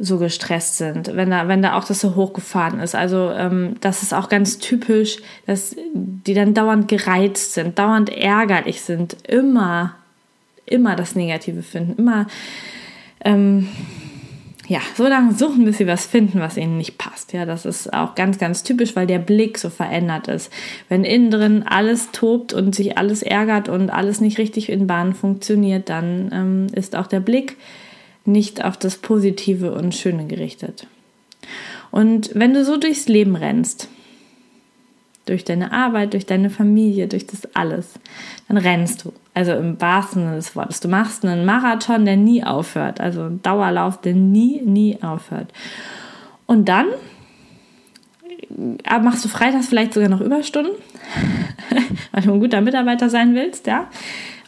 so 0.03 0.17
gestresst 0.19 0.79
sind, 0.79 1.15
wenn 1.15 1.31
da, 1.31 1.47
wenn 1.47 1.61
da 1.61 1.77
auch 1.77 1.85
das 1.85 2.01
so 2.01 2.15
hochgefahren 2.15 2.81
ist. 2.81 2.95
Also 2.95 3.31
ähm, 3.33 3.77
das 3.83 4.03
ist 4.03 4.15
auch 4.15 4.31
ganz 4.31 4.59
typisch, 4.59 5.19
dass 5.45 5.77
die 5.93 6.33
dann 6.33 6.55
dauernd 6.55 6.89
gereizt 6.89 7.53
sind, 7.53 7.79
dauernd 7.79 8.09
ärgerlich 8.09 8.81
sind, 8.81 9.17
immer, 9.29 9.95
immer 10.65 10.97
das 10.97 11.17
Negative 11.17 11.63
finden, 11.63 11.99
immer 11.99 12.27
ähm, 13.23 13.69
ja, 14.71 14.79
so 14.95 15.09
lange 15.09 15.35
suchen, 15.35 15.65
bis 15.65 15.79
sie 15.79 15.89
was 15.89 16.07
finden, 16.07 16.39
was 16.39 16.57
ihnen 16.57 16.79
nicht 16.79 16.97
passt. 16.97 17.33
Ja, 17.33 17.45
das 17.45 17.67
ist 17.67 17.93
auch 17.93 18.15
ganz, 18.15 18.39
ganz 18.39 18.63
typisch, 18.63 18.95
weil 18.95 19.09
der 19.09 19.19
Blick 19.19 19.59
so 19.59 19.69
verändert 19.69 20.29
ist. 20.29 20.49
Wenn 20.89 21.03
innen 21.03 21.33
drin 21.33 21.65
alles 21.67 22.13
tobt 22.13 22.53
und 22.53 22.73
sich 22.73 22.97
alles 22.97 23.25
ärgert 23.25 23.69
und 23.69 23.91
alles 23.91 24.21
nicht 24.21 24.39
richtig 24.39 24.69
in 24.69 24.87
Bahnen 24.87 25.15
funktioniert, 25.15 25.89
dann 25.89 26.31
ähm, 26.33 26.67
ist 26.73 26.95
auch 26.95 27.09
der 27.09 27.19
Blick 27.19 27.57
nicht 28.25 28.65
auf 28.65 28.77
das 28.77 28.97
Positive 28.97 29.73
und 29.73 29.93
Schöne 29.93 30.27
gerichtet. 30.29 30.87
Und 31.91 32.31
wenn 32.35 32.55
du 32.55 32.65
so 32.65 32.77
durchs 32.77 33.09
Leben 33.09 33.35
rennst, 33.35 33.89
durch 35.27 35.45
deine 35.45 35.73
Arbeit, 35.73 36.13
durch 36.15 36.27
deine 36.27 36.51
Familie, 36.51 37.07
durch 37.07 37.27
das 37.27 37.55
alles, 37.55 37.95
dann 38.49 38.57
rennst 38.57 39.05
du. 39.05 39.13
Also 39.35 39.53
im 39.53 39.81
wahrsten 39.81 40.23
Sinne 40.23 40.37
des 40.37 40.57
Wortes. 40.57 40.81
Du 40.81 40.89
machst 40.89 41.25
einen 41.25 41.45
Marathon, 41.45 42.05
der 42.05 42.17
nie 42.17 42.43
aufhört. 42.43 43.01
Also 43.01 43.23
einen 43.23 43.43
Dauerlauf, 43.43 44.01
der 44.01 44.15
nie, 44.15 44.61
nie 44.63 44.99
aufhört. 45.03 45.53
Und 46.47 46.69
dann 46.69 46.87
äh, 48.85 48.99
machst 48.99 49.25
du 49.25 49.29
freitags 49.29 49.69
vielleicht 49.69 49.95
sogar 49.95 50.09
noch 50.09 50.21
Überstunden, 50.21 50.73
weil 52.13 52.23
du 52.23 52.33
ein 52.33 52.41
guter 52.41 52.61
Mitarbeiter 52.61 53.09
sein 53.09 53.35
willst, 53.35 53.67
ja. 53.67 53.87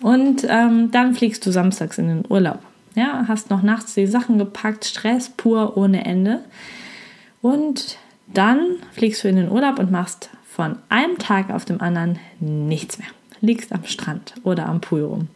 Und 0.00 0.44
ähm, 0.48 0.90
dann 0.90 1.14
fliegst 1.14 1.46
du 1.46 1.52
samstags 1.52 1.98
in 1.98 2.08
den 2.08 2.24
Urlaub. 2.28 2.58
Ja, 2.94 3.24
hast 3.28 3.50
noch 3.50 3.62
nachts 3.62 3.94
die 3.94 4.06
Sachen 4.06 4.36
gepackt, 4.38 4.84
Stress 4.84 5.28
pur 5.28 5.76
ohne 5.76 6.04
Ende. 6.04 6.40
Und 7.40 7.98
dann 8.26 8.76
fliegst 8.92 9.22
du 9.22 9.28
in 9.28 9.36
den 9.36 9.50
Urlaub 9.50 9.78
und 9.78 9.90
machst 9.90 10.30
von 10.54 10.78
einem 10.88 11.18
Tag 11.18 11.50
auf 11.50 11.64
dem 11.64 11.80
anderen 11.80 12.18
nichts 12.40 12.98
mehr. 12.98 13.08
Liegst 13.40 13.72
am 13.72 13.84
Strand 13.84 14.34
oder 14.44 14.66
am 14.66 14.80
Pool 14.80 15.02
rum 15.02 15.28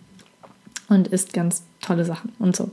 und 0.89 1.09
isst 1.09 1.33
ganz 1.33 1.65
tolle 1.81 2.05
Sachen 2.05 2.33
und 2.39 2.55
so. 2.55 2.71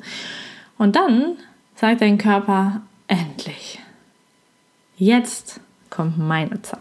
Und 0.77 0.95
dann 0.95 1.37
sagt 1.75 2.01
dein 2.01 2.17
Körper 2.17 2.81
endlich, 3.07 3.79
jetzt 4.97 5.59
kommt 5.89 6.17
meine 6.17 6.61
Zeit. 6.61 6.79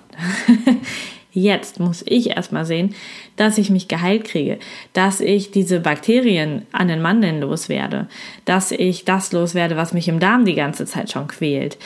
Jetzt 1.35 1.81
muss 1.81 2.05
ich 2.07 2.31
erstmal 2.37 2.67
sehen, 2.67 2.95
dass 3.37 3.57
ich 3.57 3.71
mich 3.71 3.89
geheilt 3.89 4.25
kriege, 4.25 4.59
dass 4.93 5.23
ich 5.23 5.51
diese 5.51 5.81
Bakterien 5.81 6.67
an 6.73 6.89
den 6.89 7.01
Mandeln 7.01 7.41
loswerde, 7.41 8.07
dass 8.45 8.71
ich 8.71 9.07
das 9.07 9.33
loswerde, 9.33 9.79
was 9.79 9.95
mich 9.95 10.09
im 10.09 10.21
Darm 10.21 10.45
die 10.45 10.55
ganze 10.55 10.85
Zeit 10.85 11.11
schon 11.11 11.29
quält, 11.29 11.79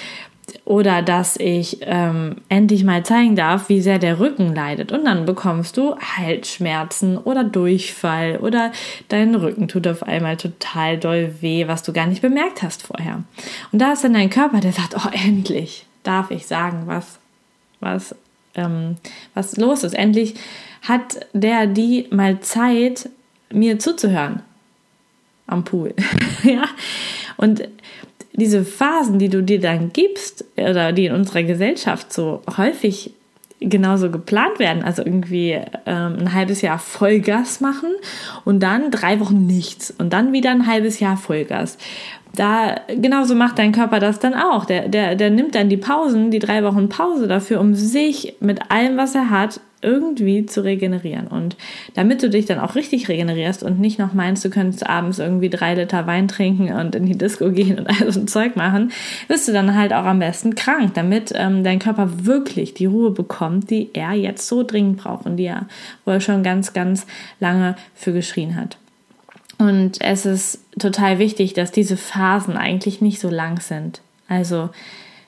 oder 0.64 1.02
dass 1.02 1.36
ich 1.36 1.78
ähm, 1.82 2.36
endlich 2.48 2.84
mal 2.84 3.04
zeigen 3.04 3.36
darf, 3.36 3.68
wie 3.68 3.80
sehr 3.80 3.98
der 3.98 4.18
Rücken 4.18 4.54
leidet. 4.54 4.92
Und 4.92 5.04
dann 5.04 5.26
bekommst 5.26 5.76
du 5.76 5.96
Halsschmerzen 5.96 7.18
oder 7.18 7.44
Durchfall 7.44 8.38
oder 8.38 8.72
dein 9.08 9.34
Rücken 9.34 9.68
tut 9.68 9.86
auf 9.86 10.02
einmal 10.02 10.36
total 10.36 10.98
doll 10.98 11.34
weh, 11.40 11.68
was 11.68 11.82
du 11.82 11.92
gar 11.92 12.06
nicht 12.06 12.22
bemerkt 12.22 12.62
hast 12.62 12.82
vorher. 12.82 13.22
Und 13.72 13.80
da 13.80 13.92
ist 13.92 14.04
dann 14.04 14.14
dein 14.14 14.30
Körper, 14.30 14.60
der 14.60 14.72
sagt, 14.72 14.94
oh, 14.96 15.08
endlich 15.12 15.86
darf 16.02 16.30
ich 16.30 16.46
sagen, 16.46 16.82
was, 16.86 17.18
was, 17.80 18.14
ähm, 18.54 18.96
was 19.34 19.56
los 19.56 19.84
ist. 19.84 19.94
Endlich 19.94 20.34
hat 20.82 21.20
der 21.32 21.66
die 21.66 22.06
mal 22.10 22.40
Zeit, 22.40 23.08
mir 23.50 23.78
zuzuhören 23.78 24.42
am 25.46 25.64
Pool. 25.64 25.94
ja. 26.42 26.64
Und 27.36 27.68
diese 28.36 28.64
Phasen, 28.64 29.18
die 29.18 29.28
du 29.28 29.42
dir 29.42 29.60
dann 29.60 29.92
gibst 29.92 30.44
oder 30.56 30.92
die 30.92 31.06
in 31.06 31.14
unserer 31.14 31.42
Gesellschaft 31.42 32.12
so 32.12 32.42
häufig 32.56 33.12
genauso 33.60 34.10
geplant 34.10 34.58
werden. 34.58 34.82
Also 34.82 35.02
irgendwie 35.02 35.52
ähm, 35.86 36.16
ein 36.18 36.32
halbes 36.34 36.60
Jahr 36.60 36.78
Vollgas 36.78 37.60
machen 37.60 37.90
und 38.44 38.60
dann 38.62 38.90
drei 38.90 39.18
Wochen 39.20 39.46
nichts 39.46 39.90
und 39.90 40.12
dann 40.12 40.32
wieder 40.32 40.50
ein 40.50 40.66
halbes 40.66 41.00
Jahr 41.00 41.16
Vollgas. 41.16 41.78
Da 42.36 42.76
genauso 42.88 43.34
macht 43.34 43.58
dein 43.58 43.72
Körper 43.72 43.98
das 43.98 44.18
dann 44.18 44.34
auch. 44.34 44.66
Der, 44.66 44.88
der, 44.88 45.16
der 45.16 45.30
nimmt 45.30 45.54
dann 45.54 45.68
die 45.68 45.76
Pausen, 45.76 46.30
die 46.30 46.38
drei 46.38 46.62
Wochen 46.62 46.88
Pause 46.88 47.26
dafür, 47.26 47.60
um 47.60 47.74
sich 47.74 48.36
mit 48.40 48.70
allem, 48.70 48.96
was 48.96 49.14
er 49.14 49.30
hat, 49.30 49.60
irgendwie 49.82 50.46
zu 50.46 50.64
regenerieren. 50.64 51.28
Und 51.28 51.56
damit 51.94 52.22
du 52.22 52.28
dich 52.28 52.46
dann 52.46 52.58
auch 52.58 52.74
richtig 52.74 53.08
regenerierst 53.08 53.62
und 53.62 53.78
nicht 53.78 53.98
noch 53.98 54.12
meinst, 54.12 54.44
du 54.44 54.50
könntest 54.50 54.86
abends 54.86 55.18
irgendwie 55.18 55.48
drei 55.48 55.74
Liter 55.74 56.06
Wein 56.06 56.28
trinken 56.28 56.72
und 56.72 56.94
in 56.94 57.06
die 57.06 57.16
Disco 57.16 57.50
gehen 57.50 57.78
und 57.78 57.86
all 57.88 58.12
so 58.12 58.20
ein 58.20 58.28
Zeug 58.28 58.56
machen, 58.56 58.90
bist 59.28 59.48
du 59.48 59.52
dann 59.52 59.74
halt 59.74 59.92
auch 59.92 60.04
am 60.04 60.18
besten 60.18 60.54
krank, 60.54 60.94
damit 60.94 61.32
ähm, 61.34 61.62
dein 61.62 61.78
Körper 61.78 62.26
wirklich 62.26 62.74
die 62.74 62.86
Ruhe 62.86 63.10
bekommt, 63.10 63.70
die 63.70 63.90
er 63.92 64.12
jetzt 64.12 64.48
so 64.48 64.62
dringend 64.62 64.98
braucht 64.98 65.26
und 65.26 65.36
die 65.36 65.46
er, 65.46 65.66
wo 66.04 66.10
er 66.10 66.20
schon 66.20 66.42
ganz, 66.42 66.72
ganz 66.72 67.06
lange 67.38 67.76
für 67.94 68.12
geschrien 68.12 68.56
hat. 68.56 68.78
Und 69.58 70.00
es 70.02 70.26
ist 70.26 70.60
total 70.78 71.18
wichtig, 71.18 71.54
dass 71.54 71.72
diese 71.72 71.96
Phasen 71.96 72.56
eigentlich 72.56 73.00
nicht 73.00 73.20
so 73.20 73.30
lang 73.30 73.60
sind. 73.60 74.02
Also 74.28 74.70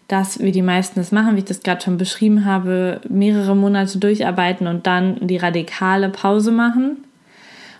dass, 0.08 0.40
wie 0.40 0.52
die 0.52 0.62
meisten 0.62 0.98
es 1.00 1.12
machen, 1.12 1.34
wie 1.36 1.40
ich 1.40 1.44
das 1.44 1.62
gerade 1.62 1.82
schon 1.82 1.98
beschrieben 1.98 2.46
habe, 2.46 3.02
mehrere 3.08 3.54
Monate 3.54 3.98
durcharbeiten 3.98 4.66
und 4.66 4.86
dann 4.86 5.26
die 5.26 5.36
radikale 5.36 6.08
Pause 6.08 6.50
machen. 6.50 7.04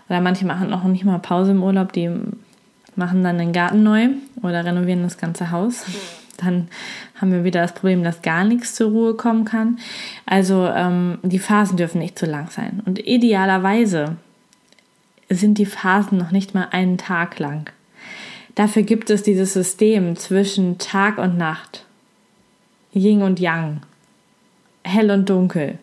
Oder 0.07 0.21
manche 0.21 0.45
machen 0.45 0.69
noch 0.69 0.83
nicht 0.83 1.05
mal 1.05 1.17
Pause 1.17 1.51
im 1.51 1.63
Urlaub, 1.63 1.91
die 1.91 2.09
machen 2.95 3.23
dann 3.23 3.39
den 3.39 3.51
Garten 3.51 3.81
neu 3.81 4.09
oder 4.43 4.63
renovieren 4.63 5.03
das 5.03 5.17
ganze 5.17 5.51
Haus. 5.51 5.85
Dann 6.37 6.69
haben 7.19 7.31
wir 7.31 7.43
wieder 7.43 7.61
das 7.61 7.73
Problem, 7.73 8.03
dass 8.03 8.21
gar 8.21 8.43
nichts 8.45 8.73
zur 8.75 8.91
Ruhe 8.91 9.15
kommen 9.15 9.43
kann. 9.43 9.77
Also 10.25 10.67
ähm, 10.67 11.17
die 11.23 11.39
Phasen 11.39 11.75
dürfen 11.75 11.99
nicht 11.99 12.17
zu 12.17 12.25
lang 12.25 12.49
sein. 12.49 12.81
Und 12.85 13.05
idealerweise 13.05 14.15
sind 15.29 15.57
die 15.57 15.65
Phasen 15.65 16.17
noch 16.17 16.31
nicht 16.31 16.53
mal 16.53 16.67
einen 16.71 16.97
Tag 16.97 17.39
lang. 17.39 17.69
Dafür 18.55 18.81
gibt 18.81 19.09
es 19.09 19.23
dieses 19.23 19.53
System 19.53 20.15
zwischen 20.15 20.77
Tag 20.79 21.17
und 21.17 21.37
Nacht. 21.37 21.85
Yin 22.93 23.21
und 23.21 23.39
Yang, 23.39 23.81
hell 24.83 25.11
und 25.11 25.29
dunkel, 25.29 25.77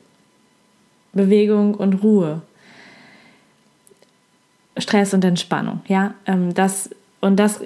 Bewegung 1.12 1.74
und 1.74 2.02
Ruhe, 2.02 2.42
Stress 4.76 5.14
und 5.14 5.24
Entspannung. 5.24 5.80
Ja, 5.86 6.14
ähm, 6.26 6.52
das 6.52 6.90
und 7.20 7.36
das 7.36 7.60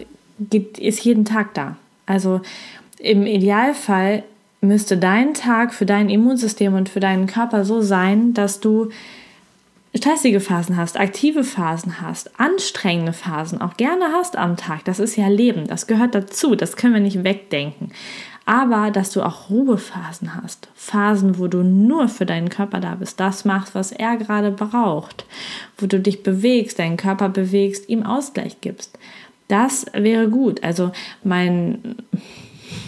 ist 0.79 1.05
jeden 1.05 1.25
Tag 1.25 1.55
da. 1.55 1.77
Also 2.07 2.41
im 2.99 3.27
Idealfall 3.27 4.23
müsste 4.61 4.97
dein 4.97 5.35
Tag 5.35 5.75
für 5.75 5.87
dein 5.87 6.11
Immunsystem 6.11 6.75
und 6.75 6.89
für 6.89 7.01
deinen 7.01 7.27
Körper 7.27 7.65
so 7.65 7.81
sein, 7.81 8.35
dass 8.35 8.61
du 8.61 8.91
stressige 9.95 10.41
Phasen 10.41 10.77
hast, 10.77 10.99
aktive 10.99 11.45
Phasen 11.45 12.01
hast, 12.01 12.39
anstrengende 12.39 13.13
Phasen 13.13 13.61
auch 13.61 13.77
gerne 13.77 14.07
hast 14.13 14.37
am 14.37 14.57
Tag. 14.57 14.85
Das 14.85 15.01
ist 15.01 15.17
ja 15.17 15.29
Leben, 15.29 15.67
das 15.67 15.87
gehört 15.87 16.15
dazu, 16.15 16.55
das 16.55 16.77
können 16.77 16.95
wir 16.95 17.01
nicht 17.01 17.25
wegdenken 17.25 17.93
aber 18.51 18.91
dass 18.91 19.13
du 19.13 19.23
auch 19.23 19.49
Ruhephasen 19.49 20.35
hast. 20.35 20.69
Phasen, 20.75 21.39
wo 21.39 21.47
du 21.47 21.63
nur 21.63 22.09
für 22.09 22.27
deinen 22.27 22.49
Körper 22.49 22.81
da 22.81 22.97
bist, 22.97 23.21
das 23.21 23.45
machst, 23.45 23.77
was 23.77 23.93
er 23.93 24.17
gerade 24.17 24.51
braucht, 24.51 25.25
wo 25.79 25.87
du 25.87 26.01
dich 26.01 26.25
bewegst, 26.25 26.81
deinen 26.81 26.97
Körper 26.97 27.29
bewegst, 27.29 27.89
ihm 27.89 28.03
Ausgleich 28.03 28.61
gibst. 28.61 28.99
Das 29.47 29.87
wäre 29.93 30.29
gut. 30.29 30.65
Also 30.65 30.91
mein, 31.23 31.95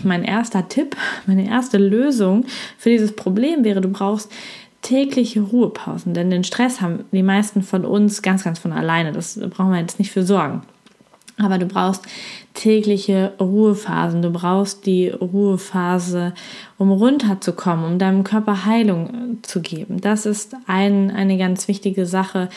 mein 0.02 0.24
erster 0.24 0.68
Tipp, 0.68 0.96
meine 1.26 1.48
erste 1.48 1.78
Lösung 1.78 2.44
für 2.76 2.90
dieses 2.90 3.14
Problem 3.14 3.62
wäre, 3.62 3.80
du 3.80 3.88
brauchst 3.88 4.32
tägliche 4.82 5.40
Ruhepausen, 5.40 6.12
denn 6.12 6.30
den 6.30 6.44
Stress 6.44 6.80
haben 6.80 7.04
die 7.12 7.22
meisten 7.22 7.62
von 7.62 7.84
uns 7.84 8.20
ganz, 8.20 8.44
ganz 8.44 8.58
von 8.58 8.72
alleine. 8.72 9.12
Das 9.12 9.38
brauchen 9.38 9.72
wir 9.72 9.80
jetzt 9.80 9.98
nicht 9.98 10.10
für 10.10 10.24
sorgen. 10.24 10.62
Aber 11.38 11.58
du 11.58 11.66
brauchst 11.66 12.04
tägliche 12.54 13.32
Ruhephasen. 13.40 14.22
Du 14.22 14.30
brauchst 14.30 14.84
die 14.84 15.08
Ruhephase, 15.08 16.34
um 16.78 16.90
runterzukommen, 16.90 17.84
um 17.84 17.98
deinem 17.98 18.22
Körper 18.22 18.66
Heilung 18.66 19.38
zu 19.42 19.60
geben. 19.60 20.00
Das 20.00 20.26
ist 20.26 20.54
ein, 20.66 21.10
eine 21.10 21.38
ganz 21.38 21.68
wichtige 21.68 22.04
Sache. 22.04 22.48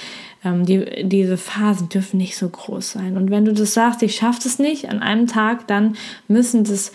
Ähm, 0.43 0.65
die, 0.65 1.07
diese 1.07 1.37
Phasen 1.37 1.89
dürfen 1.89 2.17
nicht 2.17 2.37
so 2.37 2.49
groß 2.49 2.91
sein. 2.91 3.17
Und 3.17 3.31
wenn 3.31 3.45
du 3.45 3.53
das 3.53 3.73
sagst, 3.73 4.03
ich 4.03 4.15
schaffe 4.15 4.45
es 4.45 4.59
nicht 4.59 4.89
an 4.89 4.99
einem 4.99 5.27
Tag, 5.27 5.67
dann 5.67 5.95
müssen 6.27 6.65
das, 6.65 6.91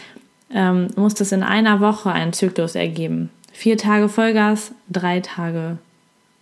ähm, 0.52 0.88
muss 0.96 1.14
das 1.14 1.32
in 1.32 1.42
einer 1.42 1.80
Woche 1.80 2.12
einen 2.12 2.34
Zyklus 2.34 2.74
ergeben. 2.74 3.30
Vier 3.52 3.76
Tage 3.76 4.08
Vollgas, 4.08 4.72
drei 4.88 5.20
Tage 5.20 5.78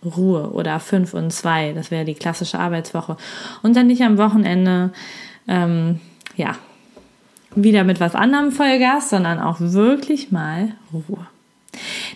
Ruhe 0.03 0.51
oder 0.51 0.79
fünf 0.79 1.13
und 1.13 1.31
zwei. 1.31 1.73
Das 1.73 1.91
wäre 1.91 2.05
die 2.05 2.13
klassische 2.13 2.59
Arbeitswoche. 2.59 3.17
Und 3.63 3.75
dann 3.75 3.87
nicht 3.87 4.01
am 4.01 4.17
Wochenende 4.17 4.91
ähm, 5.47 5.99
ja, 6.35 6.55
wieder 7.55 7.83
mit 7.83 7.99
was 7.99 8.15
anderem 8.15 8.51
Vollgas, 8.51 9.09
sondern 9.09 9.39
auch 9.39 9.57
wirklich 9.59 10.31
mal 10.31 10.73
Ruhe. 10.93 11.27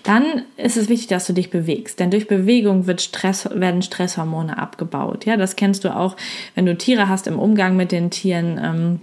Dann 0.03 0.43
ist 0.57 0.77
es 0.77 0.89
wichtig, 0.89 1.07
dass 1.07 1.27
du 1.27 1.33
dich 1.33 1.49
bewegst, 1.49 1.99
denn 1.99 2.11
durch 2.11 2.27
Bewegung 2.27 2.87
wird 2.87 3.01
Stress, 3.01 3.47
werden 3.53 3.81
Stresshormone 3.81 4.57
abgebaut. 4.57 5.25
Ja, 5.25 5.37
das 5.37 5.55
kennst 5.55 5.83
du 5.83 5.95
auch, 5.95 6.15
wenn 6.55 6.65
du 6.65 6.77
Tiere 6.77 7.07
hast 7.07 7.27
im 7.27 7.39
Umgang 7.39 7.75
mit 7.75 7.91
den 7.91 8.09
Tieren. 8.09 8.59
Ähm, 8.61 8.99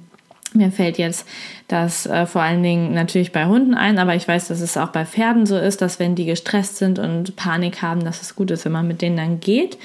mir 0.55 0.73
fällt 0.73 0.99
jetzt 0.99 1.27
das 1.69 2.07
äh, 2.07 2.27
vor 2.27 2.43
allen 2.43 2.63
Dingen 2.63 2.93
natürlich 2.93 3.33
bei 3.33 3.47
Hunden 3.47 3.75
ein, 3.75 3.99
aber 3.99 4.15
ich 4.15 4.27
weiß, 4.27 4.49
dass 4.49 4.61
es 4.61 4.77
auch 4.77 4.89
bei 4.89 5.05
Pferden 5.05 5.47
so 5.47 5.57
ist, 5.57 5.81
dass 5.81 5.99
wenn 5.99 6.15
die 6.15 6.25
gestresst 6.25 6.77
sind 6.77 6.99
und 6.99 7.37
Panik 7.37 7.83
haben, 7.83 8.05
dass 8.05 8.23
es 8.23 8.35
gut 8.35 8.51
ist, 8.51 8.65
wenn 8.65 8.73
man 8.73 8.89
mit 8.89 9.03
denen 9.03 9.17
dann 9.17 9.41
geht 9.41 9.79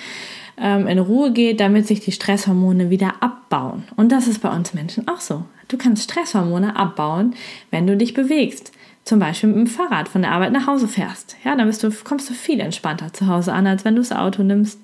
ähm, 0.58 0.88
in 0.88 1.00
Ruhe 1.00 1.32
geht, 1.32 1.60
damit 1.60 1.88
sich 1.88 2.00
die 2.00 2.12
Stresshormone 2.12 2.90
wieder 2.90 3.16
abbauen. 3.22 3.84
Und 3.96 4.12
das 4.12 4.28
ist 4.28 4.42
bei 4.42 4.50
uns 4.50 4.74
Menschen 4.74 5.08
auch 5.08 5.20
so. 5.20 5.44
Du 5.68 5.78
kannst 5.78 6.04
Stresshormone 6.04 6.76
abbauen, 6.76 7.36
wenn 7.72 7.88
du 7.88 7.98
dich 7.98 8.14
bewegst. 8.14 8.72
Zum 9.06 9.20
Beispiel 9.20 9.50
mit 9.50 9.58
dem 9.60 9.68
Fahrrad 9.68 10.10
von 10.10 10.24
der 10.24 10.32
Arbeit 10.32 10.52
nach 10.52 10.66
Hause 10.66 10.88
fährst. 10.88 11.38
Ja, 11.44 11.56
dann 11.56 11.70
du, 11.70 11.92
kommst 12.04 12.28
du 12.28 12.34
viel 12.34 12.60
entspannter 12.60 13.14
zu 13.14 13.28
Hause 13.28 13.54
an, 13.54 13.68
als 13.68 13.86
wenn 13.86 13.96
du 13.96 14.02
das 14.02 14.12
Auto 14.12 14.42
nimmst. 14.42 14.80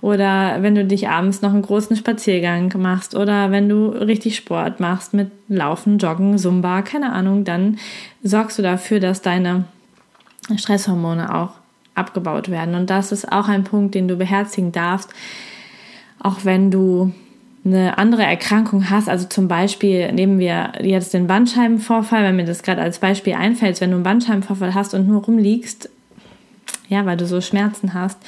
Oder 0.00 0.60
wenn 0.60 0.74
du 0.74 0.84
dich 0.84 1.08
abends 1.08 1.40
noch 1.40 1.52
einen 1.52 1.62
großen 1.62 1.94
Spaziergang 1.94 2.74
machst. 2.78 3.14
Oder 3.14 3.52
wenn 3.52 3.68
du 3.68 3.86
richtig 3.86 4.34
Sport 4.34 4.80
machst 4.80 5.14
mit 5.14 5.30
Laufen, 5.46 5.98
Joggen, 5.98 6.36
Zumba, 6.36 6.82
keine 6.82 7.12
Ahnung, 7.12 7.44
dann 7.44 7.78
sorgst 8.24 8.58
du 8.58 8.62
dafür, 8.62 8.98
dass 8.98 9.22
deine 9.22 9.66
Stresshormone 10.56 11.32
auch 11.32 11.52
abgebaut 11.94 12.50
werden. 12.50 12.74
Und 12.74 12.90
das 12.90 13.12
ist 13.12 13.30
auch 13.30 13.46
ein 13.46 13.62
Punkt, 13.62 13.94
den 13.94 14.08
du 14.08 14.16
beherzigen 14.16 14.72
darfst, 14.72 15.10
auch 16.18 16.44
wenn 16.44 16.72
du 16.72 17.12
eine 17.64 17.98
andere 17.98 18.22
Erkrankung 18.22 18.88
hast, 18.88 19.08
also 19.08 19.28
zum 19.28 19.48
Beispiel 19.48 20.12
nehmen 20.12 20.38
wir 20.38 20.72
jetzt 20.80 21.12
den 21.12 21.26
Bandscheibenvorfall, 21.26 22.24
wenn 22.24 22.36
mir 22.36 22.46
das 22.46 22.62
gerade 22.62 22.80
als 22.80 22.98
Beispiel 22.98 23.34
einfällt, 23.34 23.80
wenn 23.80 23.90
du 23.90 23.96
einen 23.96 24.04
Bandscheibenvorfall 24.04 24.74
hast 24.74 24.94
und 24.94 25.06
nur 25.06 25.24
rumliegst, 25.24 25.90
ja, 26.88 27.04
weil 27.04 27.16
du 27.16 27.26
so 27.26 27.40
Schmerzen 27.40 27.92
hast, 27.92 28.18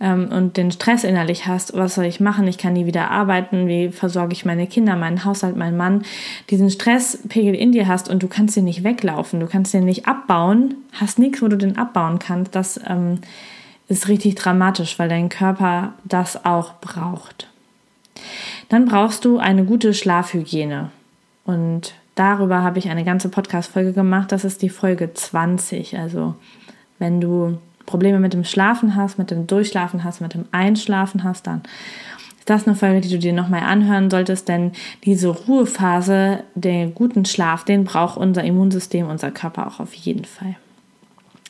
ähm, 0.00 0.28
und 0.30 0.56
den 0.56 0.70
Stress 0.70 1.04
innerlich 1.04 1.46
hast, 1.46 1.74
was 1.74 1.94
soll 1.94 2.04
ich 2.04 2.20
machen? 2.20 2.46
Ich 2.48 2.58
kann 2.58 2.72
nie 2.72 2.86
wieder 2.86 3.10
arbeiten, 3.10 3.68
wie 3.68 3.90
versorge 3.90 4.32
ich 4.32 4.44
meine 4.44 4.66
Kinder, 4.66 4.96
meinen 4.96 5.24
Haushalt, 5.24 5.56
meinen 5.56 5.76
Mann, 5.76 6.02
diesen 6.50 6.70
Stresspegel 6.70 7.54
in 7.54 7.72
dir 7.72 7.86
hast 7.86 8.08
und 8.08 8.22
du 8.22 8.28
kannst 8.28 8.56
den 8.56 8.64
nicht 8.64 8.84
weglaufen, 8.84 9.40
du 9.40 9.46
kannst 9.46 9.72
den 9.72 9.84
nicht 9.84 10.06
abbauen, 10.06 10.74
hast 10.92 11.18
nichts, 11.18 11.42
wo 11.42 11.48
du 11.48 11.56
den 11.56 11.78
abbauen 11.78 12.18
kannst, 12.18 12.54
das 12.54 12.80
ähm, 12.86 13.20
ist 13.88 14.08
richtig 14.08 14.34
dramatisch, 14.34 14.98
weil 14.98 15.08
dein 15.08 15.28
Körper 15.28 15.94
das 16.04 16.44
auch 16.44 16.74
braucht. 16.80 17.48
Dann 18.68 18.86
brauchst 18.86 19.24
du 19.24 19.38
eine 19.38 19.64
gute 19.64 19.94
Schlafhygiene. 19.94 20.90
Und 21.44 21.94
darüber 22.14 22.62
habe 22.62 22.78
ich 22.78 22.88
eine 22.88 23.04
ganze 23.04 23.28
Podcast-Folge 23.28 23.92
gemacht. 23.92 24.32
Das 24.32 24.44
ist 24.44 24.62
die 24.62 24.68
Folge 24.70 25.12
20. 25.12 25.98
Also, 25.98 26.34
wenn 26.98 27.20
du 27.20 27.58
Probleme 27.86 28.18
mit 28.18 28.32
dem 28.32 28.44
Schlafen 28.44 28.96
hast, 28.96 29.18
mit 29.18 29.30
dem 29.30 29.46
Durchschlafen 29.46 30.04
hast, 30.04 30.20
mit 30.20 30.34
dem 30.34 30.46
Einschlafen 30.52 31.24
hast, 31.24 31.46
dann 31.46 31.62
ist 32.38 32.50
das 32.50 32.66
eine 32.66 32.76
Folge, 32.76 33.00
die 33.00 33.08
du 33.08 33.18
dir 33.18 33.32
nochmal 33.32 33.62
anhören 33.62 34.10
solltest, 34.10 34.48
denn 34.48 34.72
diese 35.04 35.28
Ruhephase, 35.28 36.44
den 36.54 36.94
guten 36.94 37.24
Schlaf, 37.24 37.64
den 37.64 37.84
braucht 37.84 38.16
unser 38.16 38.44
Immunsystem, 38.44 39.08
unser 39.08 39.30
Körper 39.30 39.66
auch 39.66 39.80
auf 39.80 39.94
jeden 39.94 40.24
Fall. 40.24 40.56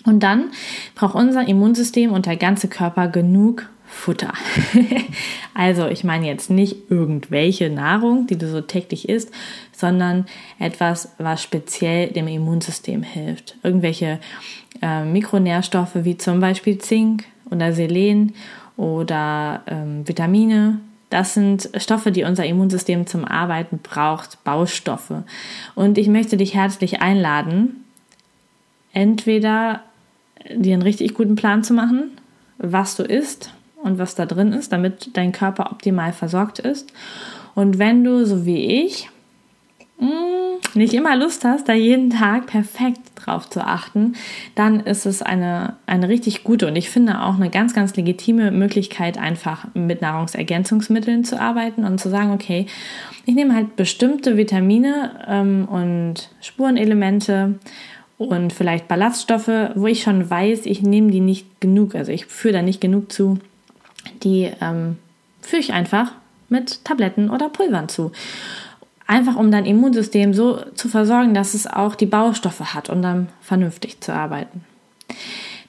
Und 0.05 0.23
dann 0.23 0.51
braucht 0.95 1.15
unser 1.15 1.49
Immunsystem 1.49 2.13
und 2.13 2.27
der 2.27 2.37
ganze 2.37 2.69
Körper 2.69 3.09
genug 3.09 3.69
Futter. 3.95 4.35
also 5.55 5.87
ich 5.87 6.05
meine 6.05 6.27
jetzt 6.27 6.51
nicht 6.51 6.91
irgendwelche 6.91 7.71
Nahrung, 7.71 8.27
die 8.27 8.37
du 8.37 8.51
so 8.51 8.61
täglich 8.61 9.09
isst, 9.09 9.31
sondern 9.73 10.27
etwas, 10.59 11.15
was 11.17 11.43
speziell 11.43 12.09
dem 12.09 12.29
Immunsystem 12.29 13.03
hilft. 13.03 13.57
Irgendwelche 13.63 14.19
äh, 14.83 15.05
Mikronährstoffe 15.05 15.95
wie 15.95 16.19
zum 16.19 16.41
Beispiel 16.41 16.77
Zink 16.79 17.25
oder 17.51 17.73
Selen 17.73 18.35
oder 18.77 19.63
ähm, 19.69 20.07
Vitamine. 20.07 20.81
Das 21.09 21.33
sind 21.33 21.71
Stoffe, 21.77 22.13
die 22.13 22.25
unser 22.25 22.45
Immunsystem 22.45 23.07
zum 23.07 23.25
Arbeiten 23.25 23.79
braucht, 23.79 24.43
Baustoffe. 24.45 25.23
Und 25.75 25.97
ich 25.97 26.09
möchte 26.09 26.37
dich 26.37 26.55
herzlich 26.55 27.01
einladen, 27.01 27.85
entweder 28.93 29.83
dir 30.55 30.75
einen 30.75 30.83
richtig 30.83 31.15
guten 31.15 31.37
Plan 31.37 31.65
zu 31.65 31.73
machen, 31.73 32.11
was 32.59 32.97
du 32.97 33.05
isst 33.05 33.55
und 33.85 33.99
was 33.99 34.15
da 34.15 34.27
drin 34.27 34.53
ist, 34.53 34.73
damit 34.73 35.17
dein 35.17 35.33
Körper 35.33 35.71
optimal 35.71 36.13
versorgt 36.13 36.59
ist. 36.59 36.93
Und 37.55 37.79
wenn 37.79 38.03
du, 38.03 38.27
so 38.27 38.45
wie 38.45 38.85
ich, 38.85 39.09
Mm, 39.99 40.59
nicht 40.75 40.93
immer 40.93 41.15
Lust 41.17 41.45
hast, 41.45 41.69
da 41.69 41.73
jeden 41.73 42.11
Tag 42.11 42.47
perfekt 42.47 43.01
drauf 43.15 43.49
zu 43.49 43.61
achten, 43.65 44.15
dann 44.57 44.81
ist 44.81 45.07
es 45.07 45.23
eine, 45.23 45.77
eine 45.87 46.09
richtig 46.09 46.43
gute 46.43 46.67
und 46.67 46.75
ich 46.75 46.91
finde 46.91 47.21
auch 47.21 47.37
eine 47.37 47.49
ganz, 47.49 47.75
ganz 47.75 47.95
legitime 47.95 48.51
Möglichkeit, 48.51 49.17
einfach 49.17 49.69
mit 49.75 50.03
Nahrungsergänzungsmitteln 50.03 51.23
zu 51.23 51.41
arbeiten 51.41 51.85
und 51.85 52.01
zu 52.01 52.11
sagen, 52.11 52.33
okay, 52.33 52.67
ich 53.25 53.37
nehme 53.37 53.55
halt 53.55 53.77
bestimmte 53.77 54.37
Vitamine 54.37 55.13
ähm, 55.29 55.69
und 55.71 56.29
Spurenelemente 56.41 57.61
und 58.19 58.53
vielleicht 58.53 58.89
Ballaststoffe, 58.89 59.71
wo 59.77 59.87
ich 59.87 60.03
schon 60.03 60.29
weiß, 60.29 60.67
ich 60.67 60.83
nehme 60.83 61.13
die 61.13 61.21
nicht 61.21 61.61
genug, 61.61 61.95
also 61.95 62.11
ich 62.11 62.27
führe 62.27 62.55
da 62.55 62.63
nicht 62.63 62.81
genug 62.81 63.13
zu, 63.13 63.39
die 64.23 64.51
ähm, 64.61 64.99
führe 65.41 65.61
ich 65.61 65.73
einfach 65.73 66.13
mit 66.49 66.85
Tabletten 66.85 67.31
oder 67.31 67.49
Pulvern 67.49 67.89
zu. 67.89 68.13
Einfach 69.07 69.37
um 69.37 69.51
dein 69.51 69.67
Immunsystem 69.67 70.33
so 70.33 70.61
zu 70.75 70.89
versorgen, 70.89 71.35
dass 71.35 71.55
es 71.55 71.67
auch 71.67 71.95
die 71.95 72.07
Baustoffe 72.07 72.75
hat, 72.75 72.89
um 72.89 73.03
dann 73.03 73.29
vernünftig 73.43 74.01
zu 74.01 74.15
arbeiten. 74.15 74.65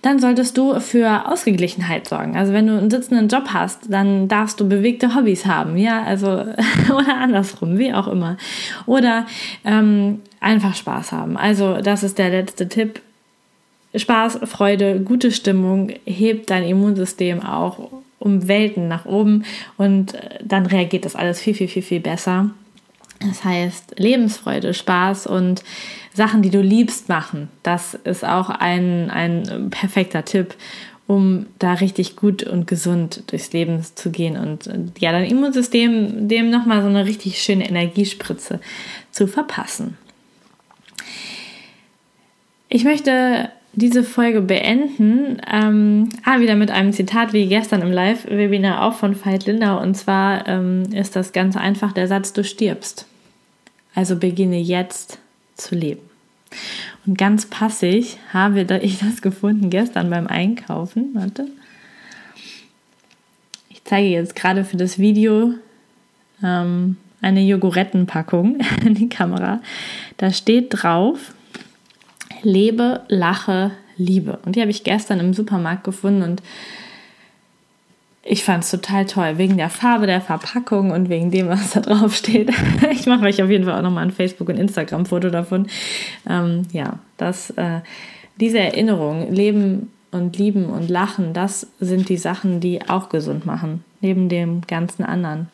Dann 0.01 0.19
solltest 0.19 0.55
du 0.57 0.79
für 0.79 1.27
Ausgeglichenheit 1.27 2.07
sorgen. 2.07 2.37
Also 2.37 2.53
wenn 2.53 2.67
du 2.67 2.77
einen 2.77 2.91
sitzenden 2.91 3.27
Job 3.27 3.49
hast, 3.51 3.91
dann 3.91 4.27
darfst 4.27 4.59
du 4.59 4.69
bewegte 4.69 5.15
Hobbys 5.15 5.47
haben, 5.47 5.77
ja, 5.77 6.03
also 6.03 6.27
oder 6.95 7.17
andersrum, 7.17 7.79
wie 7.79 7.91
auch 7.91 8.07
immer. 8.07 8.37
Oder 8.85 9.25
ähm, 9.65 10.21
einfach 10.39 10.75
Spaß 10.75 11.11
haben. 11.11 11.37
Also 11.37 11.81
das 11.81 12.03
ist 12.03 12.19
der 12.19 12.29
letzte 12.29 12.69
Tipp. 12.69 13.01
Spaß, 13.95 14.41
Freude, 14.43 14.99
gute 14.99 15.31
Stimmung 15.31 15.91
hebt 16.05 16.51
dein 16.51 16.63
Immunsystem 16.63 17.41
auch 17.43 17.89
um 18.25 18.47
Welten 18.47 18.87
nach 18.87 19.05
oben 19.05 19.45
und 19.77 20.15
äh, 20.15 20.39
dann 20.43 20.65
reagiert 20.65 21.05
das 21.05 21.15
alles 21.15 21.39
viel, 21.39 21.53
viel, 21.53 21.67
viel, 21.67 21.83
viel 21.83 21.99
besser. 21.99 22.49
Das 23.19 23.43
heißt, 23.43 23.99
Lebensfreude, 23.99 24.73
Spaß 24.73 25.27
und 25.27 25.63
Sachen, 26.11 26.41
die 26.41 26.49
du 26.49 26.59
liebst, 26.59 27.07
machen. 27.07 27.49
Das 27.61 27.93
ist 27.93 28.25
auch 28.25 28.49
ein, 28.49 29.11
ein 29.11 29.69
perfekter 29.69 30.25
Tipp, 30.25 30.55
um 31.07 31.45
da 31.59 31.73
richtig 31.73 32.15
gut 32.15 32.41
und 32.41 32.65
gesund 32.65 33.23
durchs 33.27 33.53
Leben 33.53 33.85
zu 33.93 34.09
gehen 34.09 34.37
und 34.37 34.69
ja, 34.97 35.11
dein 35.11 35.29
Immunsystem 35.29 36.27
dem 36.27 36.49
nochmal 36.49 36.81
so 36.81 36.87
eine 36.87 37.05
richtig 37.05 37.41
schöne 37.41 37.69
Energiespritze 37.69 38.59
zu 39.11 39.27
verpassen. 39.27 39.97
Ich 42.69 42.83
möchte 42.85 43.51
diese 43.75 44.03
Folge 44.03 44.41
beenden. 44.41 45.41
Ähm, 45.51 46.09
ah, 46.23 46.39
wieder 46.39 46.55
mit 46.55 46.71
einem 46.71 46.93
Zitat 46.93 47.33
wie 47.33 47.47
gestern 47.47 47.81
im 47.81 47.91
Live-Webinar 47.91 48.83
auch 48.83 48.93
von 48.93 49.15
Veit 49.15 49.45
Lindau. 49.45 49.81
Und 49.81 49.95
zwar 49.95 50.47
ähm, 50.47 50.83
ist 50.93 51.15
das 51.15 51.33
ganz 51.33 51.57
einfach 51.57 51.91
der 51.91 52.07
Satz, 52.07 52.33
du 52.33 52.43
stirbst. 52.43 53.05
Also 53.93 54.17
beginne 54.17 54.59
jetzt 54.59 55.19
zu 55.55 55.75
leben. 55.75 56.01
Und 57.05 57.17
ganz 57.17 57.45
passig 57.45 58.17
habe 58.33 58.61
ich 58.81 58.99
das 58.99 59.21
gefunden 59.21 59.69
gestern 59.69 60.09
beim 60.09 60.27
Einkaufen. 60.27 61.11
Warte. 61.13 61.47
Ich 63.69 63.83
zeige 63.83 64.07
jetzt 64.07 64.35
gerade 64.35 64.63
für 64.63 64.77
das 64.77 64.97
Video 64.97 65.53
ähm, 66.43 66.97
eine 67.21 67.41
Jogorettenpackung 67.41 68.59
in 68.85 68.95
die 68.95 69.09
Kamera. 69.09 69.61
Da 70.17 70.31
steht 70.31 70.67
drauf, 70.69 71.33
lebe, 72.45 73.01
lache, 73.09 73.71
liebe. 73.97 74.39
Und 74.45 74.55
die 74.55 74.61
habe 74.61 74.71
ich 74.71 74.83
gestern 74.83 75.19
im 75.19 75.33
Supermarkt 75.33 75.83
gefunden 75.83 76.21
und 76.21 76.41
ich 78.27 78.43
fand 78.43 78.63
es 78.63 78.71
total 78.71 79.05
toll, 79.05 79.37
wegen 79.37 79.55
der 79.55 79.69
Farbe 79.69 80.07
der 80.07 80.19
Verpackung 80.19 80.89
und 80.89 81.09
wegen 81.09 81.29
dem, 81.29 81.47
was 81.47 81.71
da 81.71 81.81
drauf 81.81 82.15
steht. 82.15 82.51
Ich 82.91 83.05
mache 83.05 83.25
euch 83.25 83.41
auf 83.43 83.49
jeden 83.49 83.65
Fall 83.65 83.77
auch 83.77 83.83
nochmal 83.83 84.03
ein 84.03 84.11
Facebook- 84.11 84.49
und 84.49 84.57
Instagram-Foto 84.57 85.29
davon. 85.29 85.67
Ähm, 86.27 86.63
ja, 86.71 86.97
das, 87.17 87.51
äh, 87.51 87.81
diese 88.39 88.59
Erinnerung, 88.59 89.31
Leben 89.31 89.91
und 90.11 90.37
Lieben 90.37 90.65
und 90.65 90.89
Lachen, 90.89 91.33
das 91.33 91.67
sind 91.79 92.09
die 92.09 92.17
Sachen, 92.17 92.59
die 92.59 92.87
auch 92.89 93.09
gesund 93.09 93.45
machen, 93.45 93.83
neben 94.01 94.27
dem 94.27 94.61
ganzen 94.61 95.03
anderen, 95.03 95.49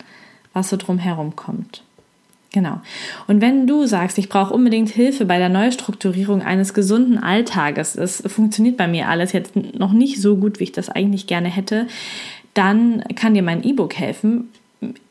was 0.54 0.70
so 0.70 0.78
drumherum 0.78 1.36
kommt. 1.36 1.82
Genau. 2.52 2.82
Und 3.26 3.40
wenn 3.40 3.66
du 3.66 3.86
sagst, 3.86 4.18
ich 4.18 4.28
brauche 4.28 4.52
unbedingt 4.52 4.90
Hilfe 4.90 5.24
bei 5.24 5.38
der 5.38 5.48
Neustrukturierung 5.48 6.42
eines 6.42 6.74
gesunden 6.74 7.16
Alltages, 7.18 7.96
es 7.96 8.22
funktioniert 8.26 8.76
bei 8.76 8.86
mir 8.86 9.08
alles 9.08 9.32
jetzt 9.32 9.56
noch 9.56 9.92
nicht 9.92 10.20
so 10.20 10.36
gut, 10.36 10.60
wie 10.60 10.64
ich 10.64 10.72
das 10.72 10.90
eigentlich 10.90 11.26
gerne 11.26 11.48
hätte, 11.48 11.86
dann 12.52 13.02
kann 13.16 13.32
dir 13.32 13.42
mein 13.42 13.64
E-Book 13.64 13.94
helfen. 13.94 14.50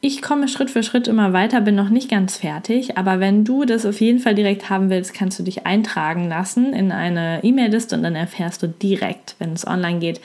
Ich 0.01 0.21
komme 0.21 0.49
Schritt 0.49 0.69
für 0.69 0.83
Schritt 0.83 1.07
immer 1.07 1.33
weiter, 1.33 1.61
bin 1.61 1.75
noch 1.75 1.89
nicht 1.89 2.11
ganz 2.11 2.37
fertig, 2.37 2.97
aber 2.97 3.19
wenn 3.19 3.43
du 3.43 3.65
das 3.65 3.85
auf 3.85 4.01
jeden 4.01 4.19
Fall 4.19 4.35
direkt 4.35 4.69
haben 4.69 4.89
willst, 4.89 5.13
kannst 5.13 5.39
du 5.39 5.43
dich 5.43 5.65
eintragen 5.65 6.27
lassen 6.27 6.73
in 6.73 6.91
eine 6.91 7.39
E-Mail-Liste 7.41 7.95
und 7.95 8.03
dann 8.03 8.15
erfährst 8.15 8.61
du 8.61 8.67
direkt, 8.67 9.35
wenn 9.39 9.53
es 9.53 9.65
online 9.65 9.99
geht, 9.99 10.21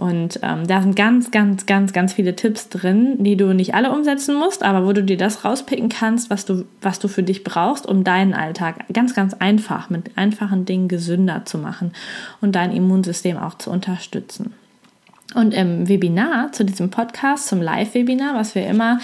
und 0.00 0.40
ähm, 0.42 0.66
da 0.66 0.80
sind 0.80 0.96
ganz, 0.96 1.30
ganz, 1.30 1.66
ganz, 1.66 1.92
ganz 1.92 2.14
viele 2.14 2.34
Tipps 2.34 2.70
drin, 2.70 3.22
die 3.22 3.36
du 3.36 3.52
nicht 3.52 3.74
alle 3.74 3.92
umsetzen 3.92 4.34
musst, 4.34 4.62
aber 4.62 4.86
wo 4.86 4.94
du 4.94 5.04
dir 5.04 5.18
das 5.18 5.44
rauspicken 5.44 5.90
kannst, 5.90 6.30
was 6.30 6.46
du, 6.46 6.64
was 6.80 7.00
du 7.00 7.06
für 7.06 7.22
dich 7.22 7.44
brauchst, 7.44 7.84
um 7.84 8.02
deinen 8.02 8.32
Alltag 8.32 8.86
ganz, 8.94 9.14
ganz 9.14 9.34
einfach 9.34 9.90
mit 9.90 10.16
einfachen 10.16 10.64
Dingen 10.64 10.88
gesünder 10.88 11.44
zu 11.44 11.58
machen 11.58 11.92
und 12.40 12.54
dein 12.54 12.72
Immunsystem 12.72 13.36
auch 13.36 13.58
zu 13.58 13.70
unterstützen. 13.70 14.54
Und 15.34 15.52
im 15.52 15.86
Webinar 15.86 16.50
zu 16.52 16.64
diesem 16.64 16.88
Podcast, 16.88 17.48
zum 17.48 17.60
Live-Webinar, 17.60 18.34
was 18.34 18.54
wir 18.54 18.66
immer 18.66 19.00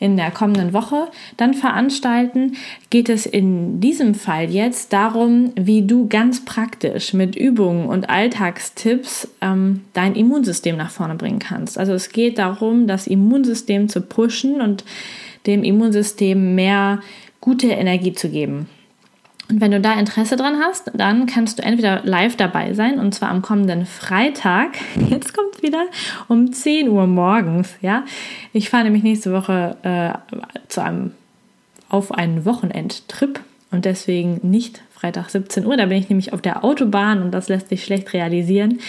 in 0.00 0.16
der 0.16 0.30
kommenden 0.30 0.72
Woche 0.72 1.08
dann 1.36 1.54
veranstalten, 1.54 2.56
geht 2.88 3.08
es 3.08 3.26
in 3.26 3.80
diesem 3.80 4.14
Fall 4.14 4.50
jetzt 4.50 4.92
darum, 4.92 5.52
wie 5.54 5.82
du 5.82 6.08
ganz 6.08 6.44
praktisch 6.44 7.12
mit 7.12 7.36
Übungen 7.36 7.86
und 7.86 8.08
Alltagstipps 8.10 9.28
ähm, 9.42 9.82
dein 9.92 10.16
Immunsystem 10.16 10.76
nach 10.76 10.90
vorne 10.90 11.14
bringen 11.14 11.38
kannst. 11.38 11.78
Also 11.78 11.92
es 11.92 12.08
geht 12.08 12.38
darum, 12.38 12.86
das 12.86 13.06
Immunsystem 13.06 13.88
zu 13.88 14.00
pushen 14.00 14.60
und 14.60 14.84
dem 15.46 15.62
Immunsystem 15.62 16.54
mehr 16.54 17.00
gute 17.40 17.68
Energie 17.68 18.14
zu 18.14 18.30
geben. 18.30 18.68
Und 19.50 19.60
wenn 19.60 19.72
du 19.72 19.80
da 19.80 19.94
Interesse 19.94 20.36
dran 20.36 20.60
hast, 20.60 20.90
dann 20.94 21.26
kannst 21.26 21.58
du 21.58 21.62
entweder 21.62 22.02
live 22.04 22.36
dabei 22.36 22.72
sein 22.74 22.98
und 23.00 23.14
zwar 23.14 23.30
am 23.30 23.42
kommenden 23.42 23.84
Freitag. 23.84 24.70
Jetzt 25.10 25.34
kommt 25.34 25.62
wieder 25.62 25.86
um 26.28 26.52
10 26.52 26.88
Uhr 26.88 27.06
morgens. 27.06 27.74
Ja, 27.80 28.04
ich 28.52 28.70
fahre 28.70 28.84
nämlich 28.84 29.02
nächste 29.02 29.32
Woche 29.32 29.76
äh, 29.82 30.36
zu 30.68 30.82
einem 30.82 31.12
auf 31.88 32.12
einen 32.12 32.44
Wochenendtrip 32.44 33.40
und 33.72 33.84
deswegen 33.84 34.40
nicht 34.42 34.80
Freitag 35.00 35.30
17 35.30 35.64
Uhr. 35.64 35.78
Da 35.78 35.86
bin 35.86 35.96
ich 35.96 36.10
nämlich 36.10 36.34
auf 36.34 36.42
der 36.42 36.62
Autobahn 36.62 37.22
und 37.22 37.30
das 37.30 37.48
lässt 37.48 37.70
sich 37.70 37.84
schlecht 37.84 38.12
realisieren. 38.12 38.80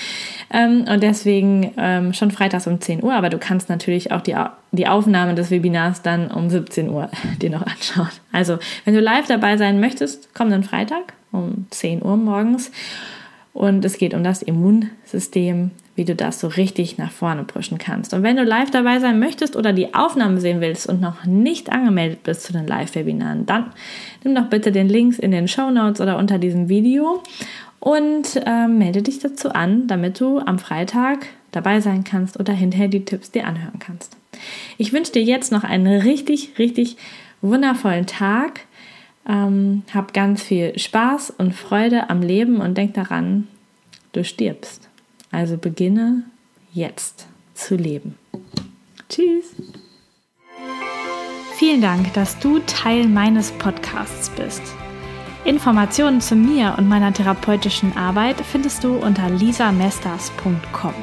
Ähm, 0.51 0.85
und 0.91 1.01
deswegen 1.01 1.71
ähm, 1.77 2.13
schon 2.13 2.31
freitags 2.31 2.67
um 2.67 2.81
10 2.81 3.01
Uhr. 3.01 3.13
Aber 3.13 3.29
du 3.29 3.37
kannst 3.37 3.69
natürlich 3.69 4.11
auch 4.11 4.19
die, 4.19 4.35
die 4.73 4.87
Aufnahme 4.87 5.35
des 5.35 5.51
Webinars 5.51 6.01
dann 6.01 6.29
um 6.29 6.49
17 6.49 6.89
Uhr 6.89 7.09
dir 7.41 7.49
noch 7.49 7.65
anschauen. 7.65 8.09
Also, 8.33 8.59
wenn 8.83 8.93
du 8.93 8.99
live 8.99 9.27
dabei 9.27 9.55
sein 9.55 9.79
möchtest, 9.79 10.33
komm 10.33 10.49
dann 10.49 10.63
Freitag 10.63 11.13
um 11.31 11.67
10 11.69 12.03
Uhr 12.03 12.17
morgens. 12.17 12.71
Und 13.53 13.85
es 13.85 13.97
geht 13.97 14.13
um 14.13 14.23
das 14.23 14.41
Immunsystem, 14.41 15.71
wie 15.95 16.05
du 16.05 16.15
das 16.15 16.39
so 16.39 16.47
richtig 16.47 16.97
nach 16.97 17.11
vorne 17.11 17.43
pushen 17.43 17.77
kannst. 17.77 18.13
Und 18.13 18.23
wenn 18.23 18.37
du 18.37 18.43
live 18.43 18.71
dabei 18.71 18.99
sein 18.99 19.19
möchtest 19.19 19.55
oder 19.55 19.73
die 19.73 19.93
Aufnahme 19.93 20.39
sehen 20.39 20.61
willst 20.61 20.87
und 20.87 21.01
noch 21.01 21.25
nicht 21.25 21.71
angemeldet 21.71 22.23
bist 22.23 22.43
zu 22.43 22.53
den 22.53 22.65
Live-Webinaren, 22.65 23.45
dann 23.45 23.71
nimm 24.23 24.35
doch 24.35 24.45
bitte 24.45 24.71
den 24.71 24.87
Links 24.87 25.19
in 25.19 25.31
den 25.31 25.47
Show 25.47 25.69
Notes 25.69 25.99
oder 25.99 26.17
unter 26.17 26.37
diesem 26.37 26.69
Video 26.69 27.21
und 27.79 28.41
äh, 28.45 28.67
melde 28.67 29.01
dich 29.01 29.19
dazu 29.19 29.49
an, 29.49 29.87
damit 29.87 30.19
du 30.19 30.39
am 30.39 30.59
Freitag 30.59 31.25
dabei 31.51 31.81
sein 31.81 32.03
kannst 32.03 32.39
oder 32.39 32.53
hinterher 32.53 32.87
die 32.87 33.03
Tipps 33.03 33.31
dir 33.31 33.45
anhören 33.45 33.79
kannst. 33.79 34.15
Ich 34.77 34.93
wünsche 34.93 35.11
dir 35.11 35.23
jetzt 35.23 35.51
noch 35.51 35.63
einen 35.63 36.01
richtig, 36.01 36.53
richtig 36.57 36.95
wundervollen 37.41 38.05
Tag. 38.05 38.61
Ähm, 39.27 39.83
hab 39.93 40.13
ganz 40.13 40.41
viel 40.41 40.77
Spaß 40.77 41.31
und 41.37 41.53
Freude 41.53 42.09
am 42.09 42.21
Leben 42.21 42.61
und 42.61 42.77
denk 42.77 42.93
daran, 42.93 43.47
du 44.13 44.23
stirbst. 44.23 44.90
Also 45.31 45.57
beginne 45.57 46.23
jetzt 46.73 47.27
zu 47.53 47.75
leben. 47.75 48.17
Tschüss. 49.09 49.45
Vielen 51.57 51.81
Dank, 51.81 52.13
dass 52.13 52.39
du 52.39 52.59
Teil 52.59 53.07
meines 53.07 53.51
Podcasts 53.51 54.29
bist. 54.29 54.61
Informationen 55.43 56.21
zu 56.21 56.35
mir 56.35 56.75
und 56.77 56.87
meiner 56.87 57.13
therapeutischen 57.13 57.95
Arbeit 57.97 58.37
findest 58.41 58.83
du 58.83 58.95
unter 58.95 59.29
lisamesters.com. 59.29 60.93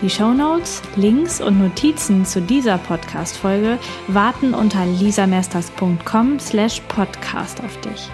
Die 0.00 0.10
Shownotes, 0.10 0.80
Links 0.96 1.40
und 1.40 1.58
Notizen 1.58 2.24
zu 2.24 2.40
dieser 2.40 2.78
Podcast-Folge 2.78 3.78
warten 4.06 4.54
unter 4.54 4.86
lisamesters.com 4.86 6.38
slash 6.38 6.80
podcast 6.88 7.60
auf 7.64 7.80
dich. 7.80 8.08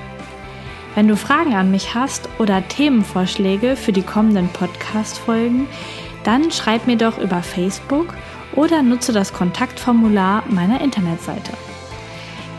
Wenn 0.95 1.09
du 1.09 1.17
Fragen 1.17 1.55
an 1.55 1.71
mich 1.73 1.95
hast 1.95 2.29
oder 2.39 2.67
Themenvorschläge 2.69 3.75
für 3.75 3.93
die 3.93 4.03
kommenden 4.03 4.49
Podcast-Folgen, 4.49 5.67
dann 6.23 6.53
schreib 6.53 6.87
mir 6.87 6.97
doch 6.97 7.19
über 7.19 7.43
Facebook 7.43 8.15
oder 8.55 8.83
nutze 8.83 9.13
das 9.13 9.33
Kontaktformular 9.33 10.45
meiner 10.49 10.81
Internetseite. 10.81 11.53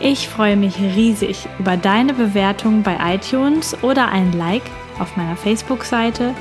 Ich 0.00 0.28
freue 0.28 0.56
mich 0.56 0.78
riesig 0.78 1.48
über 1.58 1.78
deine 1.78 2.12
Bewertung 2.12 2.82
bei 2.82 2.98
iTunes 3.14 3.74
oder 3.82 4.08
ein 4.08 4.32
Like 4.32 4.64
auf 4.98 5.16
meiner 5.16 5.36
Facebook-Seite 5.36 6.34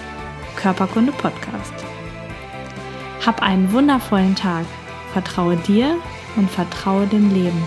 Körperkunde 0.57 1.13
Podcast. 1.13 1.73
Hab 3.25 3.41
einen 3.41 3.71
wundervollen 3.71 4.35
Tag. 4.35 4.65
Vertraue 5.13 5.55
dir 5.55 5.95
und 6.35 6.51
vertraue 6.51 7.07
dem 7.07 7.33
Leben. 7.33 7.63